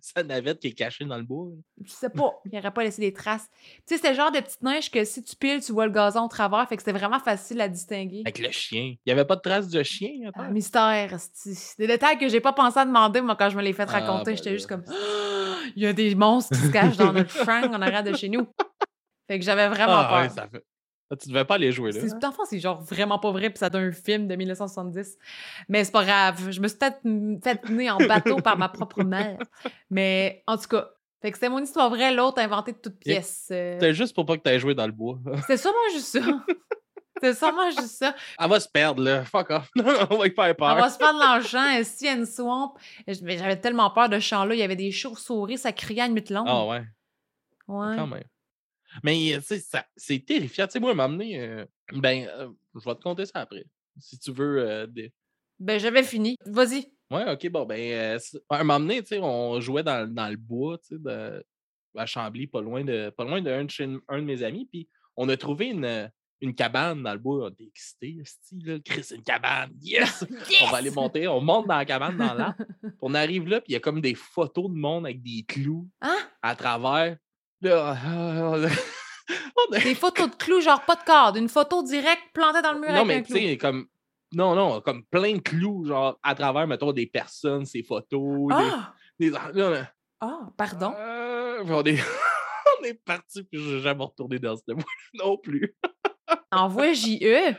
[0.00, 1.48] sa navette qui est cachée dans le bois.
[1.82, 3.46] Je sais pas, il aurait pas laissé des traces.
[3.52, 5.92] Tu sais, c'était le genre de petite neige que si tu piles, tu vois le
[5.92, 8.20] gazon au travers, fait que c'était vraiment facile à distinguer.
[8.24, 8.94] Avec le chien.
[8.94, 10.30] Il n'y avait pas de traces de chien.
[10.34, 13.62] Ah, mystère, c'est des détails que j'ai pas pensé à demander, moi, quand je me
[13.62, 14.30] l'ai fait Ah, raconter.
[14.30, 14.84] ben J'étais juste comme,
[15.76, 18.30] il y a des monstres qui se cachent dans notre champ en arrière de chez
[18.30, 18.46] nous.
[19.28, 20.20] Fait que j'avais vraiment Ah, peur.
[20.22, 20.64] ouais, ça, fait,
[21.20, 22.00] Tu devais pas aller jouer là.
[22.00, 25.16] C'est- le fond, c'est genre vraiment pas vrai, puis ça donne un film de 1970.
[25.68, 26.50] Mais c'est pas grave.
[26.50, 27.00] Je me suis peut-être
[27.44, 29.38] fait tenir en bateau par ma propre mère.
[29.90, 30.90] Mais en tout cas,
[31.22, 33.48] fait que c'était mon histoire vraie, l'autre inventé de toutes pièces.
[33.52, 35.18] Euh, C'était juste pour pas que tu aies joué dans le bois.
[35.42, 36.20] C'était sûrement juste ça.
[37.16, 38.14] C'était sûrement juste ça.
[38.38, 39.24] Elle va se perdre, là.
[39.24, 39.70] Fuck off.
[40.10, 40.74] On va y faire peur.
[40.76, 41.64] On va se de l'argent,
[42.02, 42.74] y a une swamp.
[43.06, 44.54] J'avais tellement peur de ce champ-là.
[44.54, 46.46] Il y avait des chauves-souris, ça criait à une nuit longue.
[46.48, 46.82] Ah ouais,
[47.68, 47.94] Ouais.
[47.96, 48.24] quand même.
[49.02, 49.38] Mais,
[49.96, 50.66] c'est terrifiant.
[50.66, 51.40] Tu sais, moi, m'amener.
[51.40, 53.64] euh, ben, euh, je vais te conter ça après.
[53.98, 54.58] Si tu veux.
[54.58, 55.12] euh, des-
[55.58, 56.36] Ben, j'avais fini.
[56.46, 56.92] Vas-y.
[57.10, 58.18] Ouais, ok, bon, ben,
[58.50, 61.44] à un moment donné, tu sais, on jouait dans, dans le bois, tu sais, de-
[61.96, 64.88] à Chambly, pas loin de, pas loin d'un de, chez un de mes amis, puis
[65.16, 67.46] on a trouvé une, une cabane dans le bois.
[67.46, 68.16] On était excités,
[68.64, 70.24] là, Chris, une cabane, yes!
[70.64, 73.60] On va aller monter, on monte dans la cabane, dans l'arbre, puis on arrive là,
[73.60, 76.16] puis il y a comme des photos de monde avec des clous Hein?
[76.42, 77.16] à travers.
[77.64, 78.64] Là, on
[79.74, 81.38] a- Des photos de clous, genre pas de cadre.
[81.38, 83.86] Une photo directe plantée dans le mur non, avec mais tu sais, comme.
[84.32, 88.48] Non, non, comme plein de clous, genre, à travers, mettons, des personnes, ces photos.
[88.48, 88.94] des- Ah!
[89.18, 89.90] des- là,
[90.20, 90.92] Ah, pardon.
[90.98, 91.98] Euh, on est,
[92.80, 94.84] on est parti, puis je n'ai jamais retourné dans ce bois
[95.14, 95.74] non plus.
[96.50, 96.92] Envoie.
[96.92, 97.54] JE.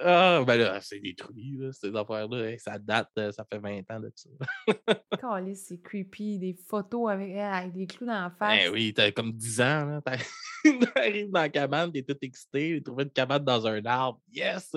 [0.00, 2.50] Ah, ben là, c'est détruit, là, ces affaires-là.
[2.50, 4.28] Hey, Ça date, euh, ça fait 20 ans de ça.
[5.20, 6.38] Calisse, c'est creepy.
[6.38, 8.64] Des photos avec, avec des clous dans la face.
[8.64, 10.00] Ben oui, t'as comme 10 ans,
[10.94, 14.20] T'arrives dans la cabane, t'es tout excité, t'as trouvé une cabane dans un arbre.
[14.32, 14.74] Yes!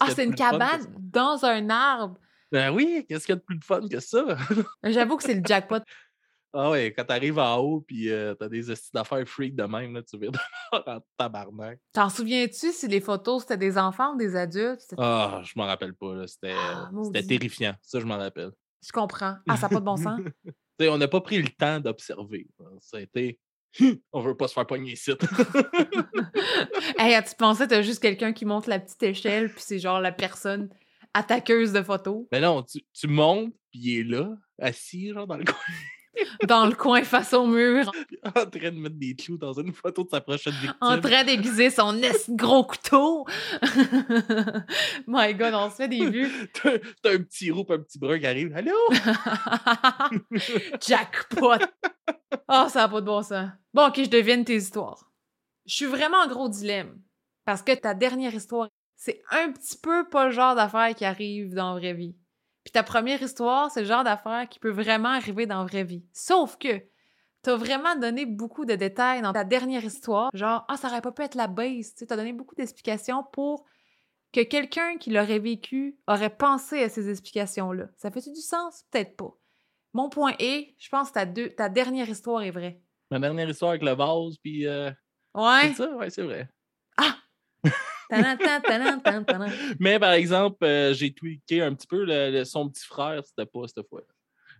[0.00, 2.18] Ah, c'est une cabane dans un arbre?
[2.50, 4.24] Ben oui, qu'est-ce qu'il y a de plus de fun que ça?
[4.82, 5.80] J'avoue que c'est le jackpot.
[6.52, 10.02] Ah ouais, quand t'arrives en haut, puis euh, t'as des d'affaires freak de même, là,
[10.02, 10.38] tu viens de
[10.72, 11.78] voir en tabarnak.
[11.92, 14.94] T'en souviens-tu si les photos c'était des enfants ou des adultes?
[14.96, 16.26] Ah, je m'en rappelle pas, là.
[16.26, 16.90] C'était Ah,
[17.28, 17.74] terrifiant.
[17.82, 18.50] Ça, je m'en rappelle.
[18.84, 19.36] Je comprends.
[19.48, 20.20] Ah, ça n'a pas de bon sens.
[20.44, 22.48] Tu sais, on n'a pas pris le temps d'observer.
[22.80, 23.38] Ça a été.
[24.12, 25.12] On veut pas se faire pogner ici.
[26.98, 30.12] hey, tu pensais t'as juste quelqu'un qui monte la petite échelle, puis c'est genre la
[30.12, 30.70] personne
[31.14, 32.26] attaqueuse de photos?
[32.32, 34.30] Mais non, tu, tu montes, puis il est là,
[34.60, 35.54] assis, genre, dans le coin,
[36.46, 37.90] dans le coin face au mur,
[38.24, 40.74] en train de mettre des clous dans une photo de sa prochaine victime.
[40.80, 42.00] en train d'aiguiser son
[42.30, 43.26] gros couteau.
[45.06, 46.30] My God, on se fait des vues.
[47.02, 48.54] T'as un petit roux, un petit brun qui arrive.
[48.56, 48.76] Allô?
[50.80, 51.64] Jackpot!
[52.46, 53.48] Ah, ça n'a pas de bon sens.
[53.72, 55.10] Bon, ok, je devine tes histoires.
[55.66, 57.00] Je suis vraiment en gros dilemme.
[57.44, 61.54] Parce que ta dernière histoire, c'est un petit peu pas le genre d'affaire qui arrive
[61.54, 62.14] dans la vraie vie.
[62.68, 65.84] Puis ta première histoire, c'est le genre d'affaire qui peut vraiment arriver dans la vraie
[65.84, 66.04] vie.
[66.12, 66.82] Sauf que
[67.40, 70.28] t'as vraiment donné beaucoup de détails dans ta dernière histoire.
[70.34, 71.94] Genre, ah, ça aurait pas pu être la base.
[71.94, 73.64] Tu t'as donné beaucoup d'explications pour
[74.34, 77.86] que quelqu'un qui l'aurait vécu aurait pensé à ces explications-là.
[77.96, 78.84] Ça fait-tu du sens?
[78.90, 79.30] Peut-être pas.
[79.94, 82.82] Mon point est, je pense que ta, deux- ta dernière histoire est vraie.
[83.10, 84.66] Ma dernière histoire avec le vase, puis.
[84.66, 84.90] euh,
[85.34, 85.68] Ouais.
[85.68, 85.90] c'est ça?
[85.96, 86.50] Ouais, c'est vrai.
[86.98, 87.14] Tanan,
[89.78, 93.46] Mais par exemple, euh, j'ai tweaké un petit peu le- le- son petit frère, c'était
[93.46, 94.02] pas cette fois.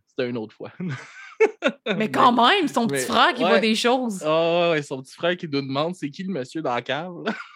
[0.06, 0.72] C'était une autre fois.
[1.96, 4.22] Mais quand même, son petit mais- frère qui voit des choses.
[4.24, 7.14] Ah ouais, son petit frère qui nous demande c'est qui le monsieur dans la cave?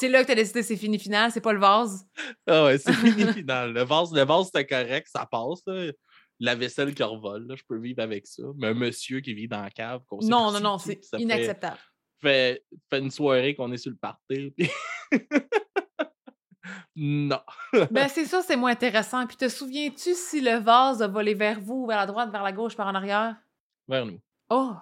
[0.00, 2.04] C'est là que t'as décidé c'est fini final, c'est pas le vase?
[2.46, 3.72] Ah ouais, c'est fini final.
[3.72, 5.60] Le vase, le vase c'était correct, ça passe.
[5.66, 5.90] là.
[6.38, 8.44] La vaisselle qui revole, là, je peux vivre avec ça.
[8.58, 11.18] Mais un monsieur qui vit dans la cave, qu'on sait Non, non, non, c'est fait-
[11.20, 11.78] inacceptable.
[12.20, 14.52] Fait, fait une soirée qu'on est sur le party.
[14.56, 14.70] puis-
[16.96, 17.40] non.
[17.90, 19.26] ben c'est ça, c'est moins intéressant.
[19.26, 22.52] Puis te souviens-tu si le vase a volé vers vous, vers la droite, vers la
[22.52, 23.36] gauche, par en arrière?
[23.86, 24.20] Vers nous.
[24.50, 24.74] Oh,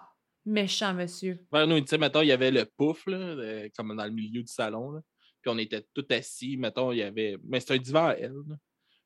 [0.44, 1.38] méchant monsieur.
[1.52, 4.10] Vers nous, tu sais, mettons, il y avait le pouf, là, euh, comme dans le
[4.10, 4.92] milieu du salon.
[4.92, 5.00] Là.
[5.42, 6.56] Puis on était tout assis.
[6.56, 7.36] Mettons, il y avait.
[7.44, 8.32] Mais c'était un divan à elle.
[8.48, 8.56] là.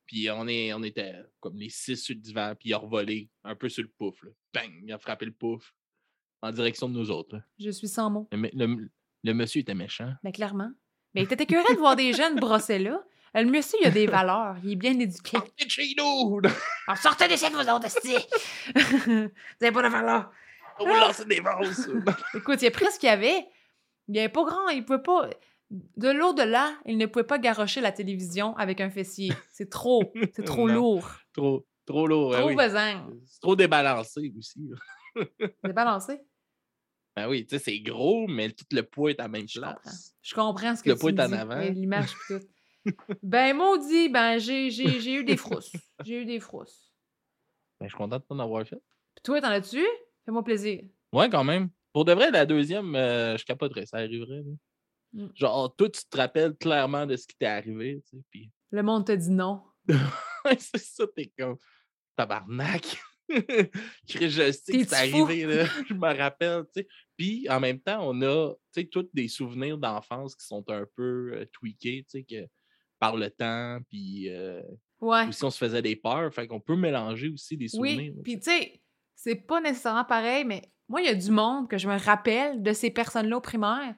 [0.07, 2.55] Puis on, est, on était comme les six sur le divan.
[2.59, 4.23] Puis il a revolé un peu sur le pouf.
[4.23, 4.31] Là.
[4.55, 4.71] Bang!
[4.85, 5.73] Il a frappé le pouf
[6.43, 7.37] en direction de nous autres.
[7.37, 7.43] là.
[7.59, 8.29] Je suis sans mots.
[8.33, 8.91] Le, le-
[9.23, 10.13] le monsieur était méchant.
[10.23, 10.71] Ben clairement.
[11.15, 13.03] Mais t'étais curieux de voir des jeunes brosser là.
[13.37, 14.57] Euh, Le monsieur, il a des valeurs.
[14.65, 15.37] Il est bien éduqué.
[15.37, 16.41] Sortez de chez nous!
[16.89, 18.15] Alors, sortez de cette vous autres, esti!
[18.75, 19.13] Vous
[19.61, 20.31] avez pas de valeur.
[20.79, 21.91] On vous lancer des vases!
[22.35, 23.47] Écoute, il y a presque qu'il y avait.
[24.09, 25.29] Il y avait pas grand, il pouvait pas.
[25.71, 29.33] De l'au-delà, il ne pouvait pas garrocher la télévision avec un fessier.
[29.53, 30.13] C'est trop.
[30.35, 30.75] C'est trop Non.
[30.75, 31.09] lourd.
[31.33, 32.33] trop, trop lourd.
[32.33, 32.57] Trop ben oui.
[32.57, 33.07] pesant.
[33.27, 34.69] C'est trop débalancé aussi.
[34.69, 35.25] là.
[35.65, 36.21] C'est balancé.
[37.17, 39.61] Ben oui, tu sais, c'est gros, mais tout le poids est à la même Je
[39.61, 39.75] comprends.
[39.83, 40.15] place.
[40.23, 41.61] Je comprends ce que Le tu poids est en avant.
[41.61, 42.41] Et L'image tout.
[43.23, 44.69] ben, maudit, ben, j'ai,
[45.13, 45.73] eu des frousses.
[46.05, 46.93] J'ai eu des frousses.
[47.79, 48.81] Ben, je suis content de t'en avoir fait.
[49.15, 49.85] Puis toi, t'en as-tu?
[50.25, 50.83] Fais-moi plaisir.
[51.13, 51.71] Ouais, quand même.
[51.93, 54.43] Pour de vrai, la deuxième, euh, je capoterais, ça arriverait.
[54.43, 54.53] là.
[55.13, 55.29] Mm.
[55.35, 58.83] Genre, toi, tu te rappelles clairement de ce qui t'est arrivé, tu sais, puis Le
[58.83, 59.63] monde te dit non.
[60.59, 61.57] c'est ça, t'es comme
[62.17, 63.01] tabarnak.
[64.09, 65.23] je sais que T'es-tu c'est fou?
[65.25, 65.65] arrivé, là.
[65.89, 66.65] je me rappelle.
[67.17, 68.53] Puis en même temps, on a
[68.91, 72.47] tous des souvenirs d'enfance qui sont un peu euh, tweakés, que
[72.99, 74.61] par le temps, puis euh,
[75.01, 75.27] Ouais.
[75.29, 76.33] aussi on se faisait des peurs.
[76.35, 78.13] Fait qu'on peut mélanger aussi des souvenirs.
[78.17, 78.83] Oui, puis tu sais,
[79.15, 82.63] c'est pas nécessairement pareil, mais moi, il y a du monde que je me rappelle
[82.63, 83.95] de ces personnes-là au primaire.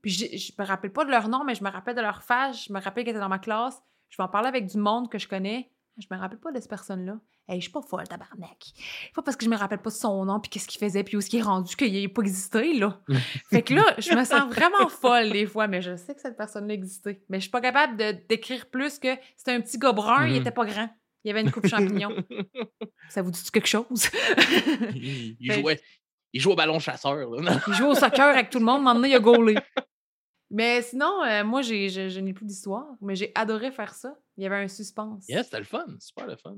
[0.00, 2.22] Puis je, je me rappelle pas de leur nom, mais je me rappelle de leur
[2.22, 3.82] face, je me rappelle qu'ils étaient dans ma classe.
[4.08, 5.70] Je vais en parler avec du monde que je connais.
[5.98, 7.18] Je me rappelle pas de cette personne-là.
[7.48, 8.56] Hey, je suis pas folle, tabarnak.
[9.14, 11.16] Pas parce que je me rappelle pas de son nom, puis qu'est-ce qu'il faisait, puis
[11.16, 13.00] où est-ce qu'il est rendu, qu'il ait pas existé, là.
[13.50, 16.36] fait que là, je me sens vraiment folle des fois, mais je sais que cette
[16.36, 17.22] personne-là existait.
[17.28, 20.34] Mais je suis pas capable de décrire plus que c'était un petit gars brun, il
[20.34, 20.40] Mhm.
[20.40, 20.88] était pas grand.
[21.24, 22.10] Il y avait une coupe champignon.
[23.10, 24.08] Ça vous dit quelque chose?
[24.94, 25.80] il, il Fait- jouait,
[26.32, 27.16] il jouait au ballon chasseur.
[27.16, 27.60] Là.
[27.66, 29.54] Il joue au soccer avec tout le monde, maintenant il a gaulé.
[30.52, 34.16] Mais sinon, euh, moi, j'ai, je, je n'ai plus d'histoire, mais j'ai adoré faire ça.
[34.40, 35.28] Il y avait un suspense.
[35.28, 35.84] yes, c'était le fun.
[36.00, 36.56] Super le fun.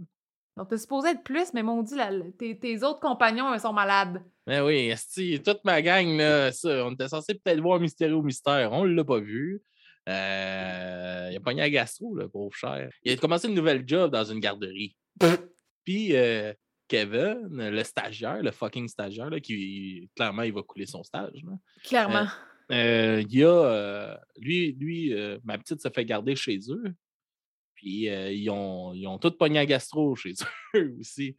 [0.56, 1.96] Donc, t'es supposé être plus, mais mon dit,
[2.38, 4.22] tes, tes autres compagnons, ils sont malades.
[4.46, 8.22] Ben oui, esti, toute ma gang, là, ça, on était censé peut-être voir Mystérieux au
[8.22, 8.70] Mystère.
[8.70, 9.64] On l'a pas vu.
[10.08, 12.88] Euh, il a pogné à gastro, le pauvre cher.
[13.02, 14.96] Il a commencé une nouvelle job dans une garderie.
[15.84, 16.52] Puis euh,
[16.86, 21.42] Kevin, le stagiaire, le fucking stagiaire, là, qui clairement il va couler son stage.
[21.42, 21.52] là.
[21.82, 22.28] Clairement.
[22.70, 26.94] Euh, il y a euh, lui, lui euh, ma petite se fait garder chez eux.
[27.82, 30.34] Puis euh, ils, ont, ils ont tous pogné à gastro chez
[30.76, 31.36] eux aussi.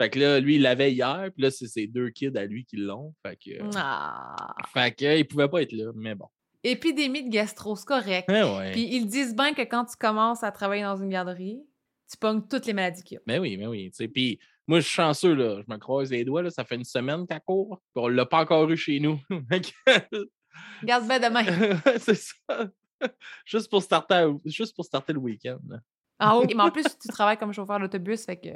[0.00, 2.64] Fait que là, lui, il l'avait hier, puis là, c'est ses deux kids à lui
[2.64, 3.14] qui l'ont.
[3.24, 4.54] Fait que, Ah.
[4.72, 6.28] fait que, euh, il pouvait pas être là, mais bon.
[6.64, 8.24] Épidémie de gastro, c'est correct.
[8.28, 8.72] Mais ouais.
[8.72, 11.60] Puis ils disent bien que quand tu commences à travailler dans une garderie,
[12.10, 13.20] tu pognes toutes les maladies qu'il y a.
[13.26, 13.90] Mais oui, mais oui.
[14.14, 15.60] Puis moi, je suis chanceux, là.
[15.66, 16.50] Je me croise les doigts, là.
[16.50, 17.82] Ça fait une semaine qu'elle court.
[17.94, 19.20] Puis on l'a pas encore eu chez nous.
[20.84, 21.44] Garde bien demain.
[21.98, 22.70] c'est ça.
[23.46, 25.58] Juste pour starter, juste pour starter le week-end.
[26.18, 28.48] Ah oui, mais en plus, tu travailles comme chauffeur d'autobus, fait que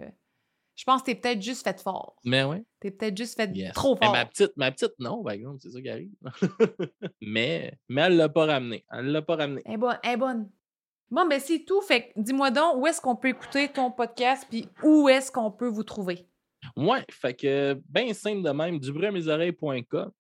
[0.75, 2.17] je pense que t'es peut-être juste fait fort.
[2.25, 2.63] Mais ouais.
[2.81, 3.73] T'es peut-être juste fait Yes.
[3.73, 4.15] trop Mais fort.
[4.15, 6.11] ma petite, ma petite, non, par exemple, c'est ça qui arrive.
[7.21, 8.85] mais, mais elle l'a pas ramené.
[8.91, 9.63] Elle l'a pas ramené.
[9.65, 10.51] Elle est bonne, elle est bonne.
[11.11, 11.81] Bon, ben c'est tout.
[11.83, 15.69] Fait dis-moi donc, où est-ce qu'on peut écouter ton podcast, puis où est-ce qu'on peut
[15.69, 16.27] vous trouver?
[16.77, 20.11] Ouais, fait que bien simple de même, dubrumesoreilles.com.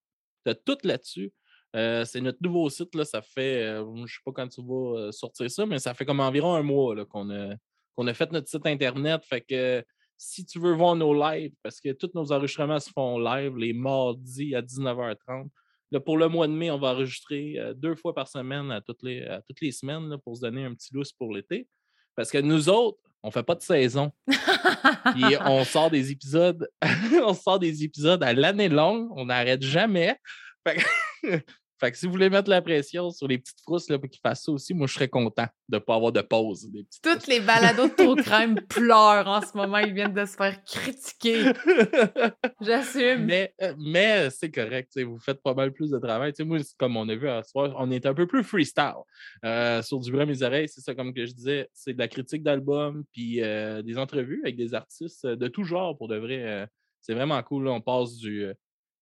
[0.44, 1.32] T'as tout là-dessus.
[1.76, 4.98] Euh, c'est notre nouveau site, là, ça fait, euh, je sais pas quand tu vas
[4.98, 7.54] euh, sortir ça, mais ça fait comme environ un mois là, qu'on a,
[7.94, 9.22] qu'on a fait notre site Internet.
[9.24, 9.84] Fait que
[10.16, 13.74] si tu veux voir nos lives, parce que tous nos enregistrements se font live les
[13.74, 15.48] mardis à 19h30.
[15.92, 19.02] Là, pour le mois de mai, on va enregistrer deux fois par semaine à toutes
[19.02, 21.68] les, à toutes les semaines là, pour se donner un petit lousse pour l'été.
[22.16, 24.10] Parce que nous autres, on fait pas de saison.
[24.26, 26.68] Puis on sort des épisodes,
[27.22, 30.16] on sort des épisodes à l'année longue, on n'arrête jamais.
[30.66, 31.42] Fait que,
[31.78, 34.20] fait que si vous voulez mettre la pression sur les petites frousses là, pour qu'ils
[34.20, 36.68] fassent ça aussi, moi je serais content de ne pas avoir de pause.
[36.70, 39.78] Des Toutes les balados de trop crème pleurent en ce moment.
[39.78, 41.52] Ils viennent de se faire critiquer.
[41.52, 42.32] frousses.
[42.60, 43.24] J'assume.
[43.24, 46.32] mais euh, mais c'est correct, vous faites pas mal plus de travail.
[46.40, 48.94] Moi, comme on a vu à ce soir, on est un peu plus freestyle.
[49.44, 52.08] Euh, sur du vrai mes oreilles, c'est ça, comme que je disais, c'est de la
[52.08, 56.16] critique d'albums, puis euh, des entrevues avec des artistes euh, de tout genre pour de
[56.16, 56.42] vrai.
[56.44, 56.66] euh,
[57.00, 57.64] c'est vraiment cool.
[57.66, 57.70] là.
[57.70, 58.54] On passe du euh,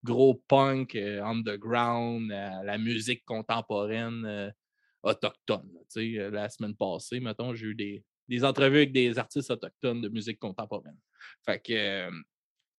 [0.05, 4.51] gros punk euh, underground à la musique contemporaine euh,
[5.03, 5.69] autochtone.
[5.75, 5.81] là.
[5.93, 9.51] Tu sais, euh, la semaine passée, mettons, j'ai eu des, des entrevues avec des artistes
[9.51, 10.97] autochtones de musique contemporaine.
[11.45, 12.11] Fait que, euh,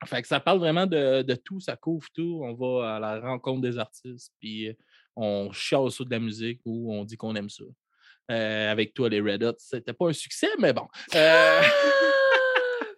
[0.05, 2.41] fait que ça parle vraiment de, de tout, ça couvre tout.
[2.43, 4.73] On va à la rencontre des artistes, puis euh,
[5.15, 7.63] on chiale sur de la musique ou on dit qu'on aime ça.
[8.31, 10.87] Euh, avec toi, les Red Hot, c'était pas un succès, mais bon.
[11.13, 11.61] Euh,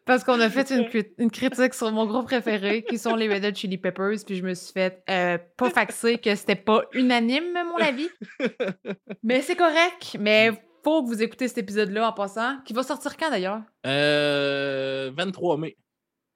[0.08, 3.32] Parce qu'on a fait une, cri- une critique sur mon groupe préféré, qui sont les
[3.32, 6.84] Red Hot Chili Peppers, puis je me suis fait euh, pas faxer que c'était pas
[6.94, 8.08] unanime, mon avis.
[9.24, 10.18] Mais c'est correct.
[10.20, 10.52] Mais
[10.84, 13.62] faut que vous écoutez cet épisode-là en passant, qui va sortir quand d'ailleurs?
[13.86, 15.78] euh, 23 mai.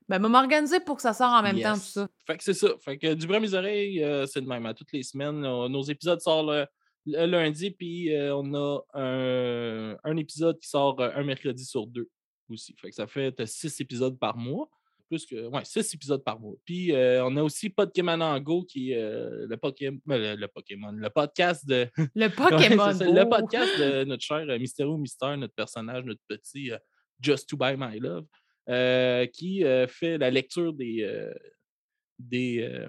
[0.09, 2.07] Ben, on va m'organiser pour que ça sorte en même temps, tout ça.
[2.28, 2.67] Fait que c'est ça.
[2.84, 4.65] Fait que du bras mes oreilles, euh, c'est de même.
[4.65, 6.65] À toutes les semaines, on- nos épisodes sortent le,
[7.05, 12.09] le lundi, puis euh, on a un, un épisode qui sort un mercredi sur deux
[12.52, 12.76] aussi.
[12.78, 14.70] Fait que ça fait six épisodes par mois.
[15.08, 15.47] Plus que.
[15.47, 16.56] Ouais, six épisodes par mois.
[16.66, 20.47] Puis euh, on a aussi Pokémon en Go, qui est euh, le, Pokémon, le, le
[20.47, 21.89] Pokémon, le podcast de.
[22.16, 22.93] Le Pokémon.
[22.93, 26.72] ça, le podcast de notre cher euh, Mystérieux Mystère, notre personnage, notre petit
[27.20, 28.26] Just to Buy My Love,
[29.34, 31.06] qui fait la lecture des,
[32.18, 32.88] des,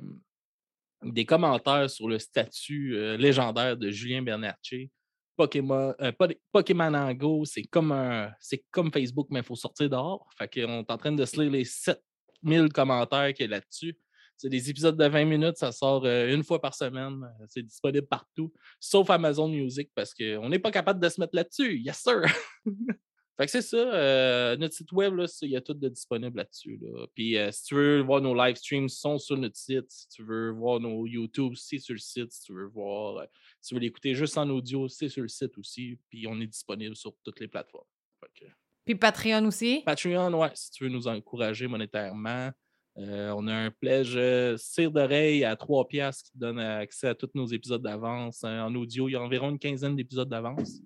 [1.04, 4.90] des commentaires sur le statut euh, légendaire de Julien Bernatchez.
[5.36, 10.28] Pokémon, euh, Go, c'est comme, un- c'est comme Facebook, mais il faut sortir dehors.
[10.36, 13.96] Fait qu'on est en train de se lire les 7000 commentaires qu'il y a là-dessus.
[14.36, 17.22] C'est des épisodes de 20 minutes, ça sort euh, une fois par semaine.
[17.22, 21.34] euh, C'est disponible partout, sauf Amazon Music, parce qu'on n'est pas capable de se mettre
[21.36, 21.78] là-dessus.
[21.78, 22.22] Yes, sir!
[23.42, 23.76] Fait que c'est ça.
[23.76, 26.78] euh, notre site web, il y a tout de disponible là-dessus.
[26.80, 27.06] Là.
[27.12, 29.90] Puis euh, si tu veux voir nos live streams, ils sont sur notre site.
[29.90, 32.30] Si tu veux voir nos YouTube, c'est sur le site.
[32.30, 33.24] Si tu veux voir, euh,
[33.60, 35.98] si tu veux l'écouter juste en audio, c'est sur le site aussi.
[36.08, 37.84] Puis on est disponible sur toutes les plateformes.
[38.32, 38.44] Que,
[38.84, 39.82] Puis Patreon aussi?
[39.84, 42.52] Patreon, ouais, si tu veux nous encourager monétairement.
[42.94, 44.16] on a un pledge
[44.56, 48.44] cire d'oreille à 3 piastres qui donne accès à tous nos épisodes d'avance.
[48.44, 50.80] En audio, il y a environ une quinzaine d'épisodes d'avance.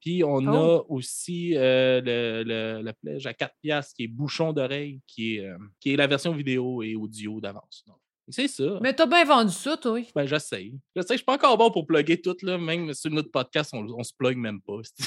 [0.00, 0.48] Puis on Oh.
[0.48, 5.36] a aussi euh, le, le, le pledge à 4 piastres qui est bouchon d'oreille, qui,
[5.36, 7.84] est, euh, qui est la version vidéo et audio d'avance.
[7.86, 7.96] Donc,
[8.28, 8.78] C'est ça.
[8.80, 10.00] Mais t'as bien vendu ça, toi.
[10.14, 10.74] Ben, j'essaye.
[10.96, 11.14] J'essaye.
[11.16, 12.58] Je suis pas encore bon pour plugger tout, là.
[12.58, 14.78] Même sur notre podcast, on, on se plug même pas.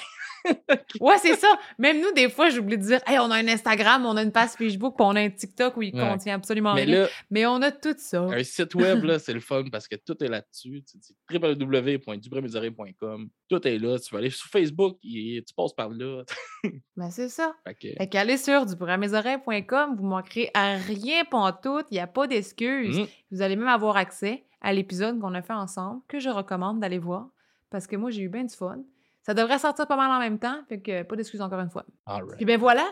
[1.01, 1.49] Ouais, c'est ça.
[1.77, 4.31] Même nous, des fois, j'oublie de dire, hey, on a un Instagram, on a une
[4.31, 5.99] page Facebook, puis on a un TikTok où il Ouais.
[5.99, 7.01] contient absolument Mais rien.
[7.01, 8.21] là, Mais on a tout ça.
[8.21, 10.81] Un site web, là, c'est le fun parce que tout est là-dessus.
[10.89, 13.27] Tu dis www.dubremesaré.com.
[13.49, 13.99] Tout est là.
[13.99, 16.23] Tu vas aller sur Facebook, et tu passes par là.
[16.97, 17.53] Ben, c'est ça.
[17.65, 22.27] Fait que, Fait qu'allez sur dubramisoreilles.com, vous manquerez à rien pantoute, il n'y a pas
[22.27, 22.99] d'excuses.
[22.99, 26.79] mm, Vous allez même avoir accès à l'épisode qu'on a fait ensemble, que je recommande
[26.79, 27.29] d'aller voir,
[27.69, 28.79] parce que moi, j'ai eu bien du fun.
[29.21, 31.85] Ça devrait sortir pas mal en même temps, fait que pas d'excuses encore une fois.
[32.05, 32.37] all right.
[32.37, 32.85] Puis ben voilà,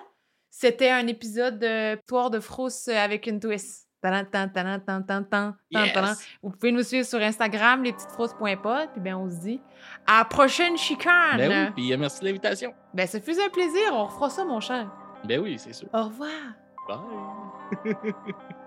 [0.49, 3.87] c'était un épisode de Histoire de frousse avec une twist.
[5.71, 6.27] Yes!
[6.43, 9.59] Vous pouvez nous suivre sur Instagram, lespetitesfrousses.pod, puis ben on se dit
[10.05, 11.37] à la prochaine chicane!
[11.37, 12.73] Ben oui, puis euh, merci de l'invitation.
[12.93, 14.89] Ben ça faisait un plaisir, on refera ça mon cher.
[15.25, 15.89] Ben oui, c'est sûr.
[15.93, 16.29] Au revoir!
[16.87, 18.13] Bye.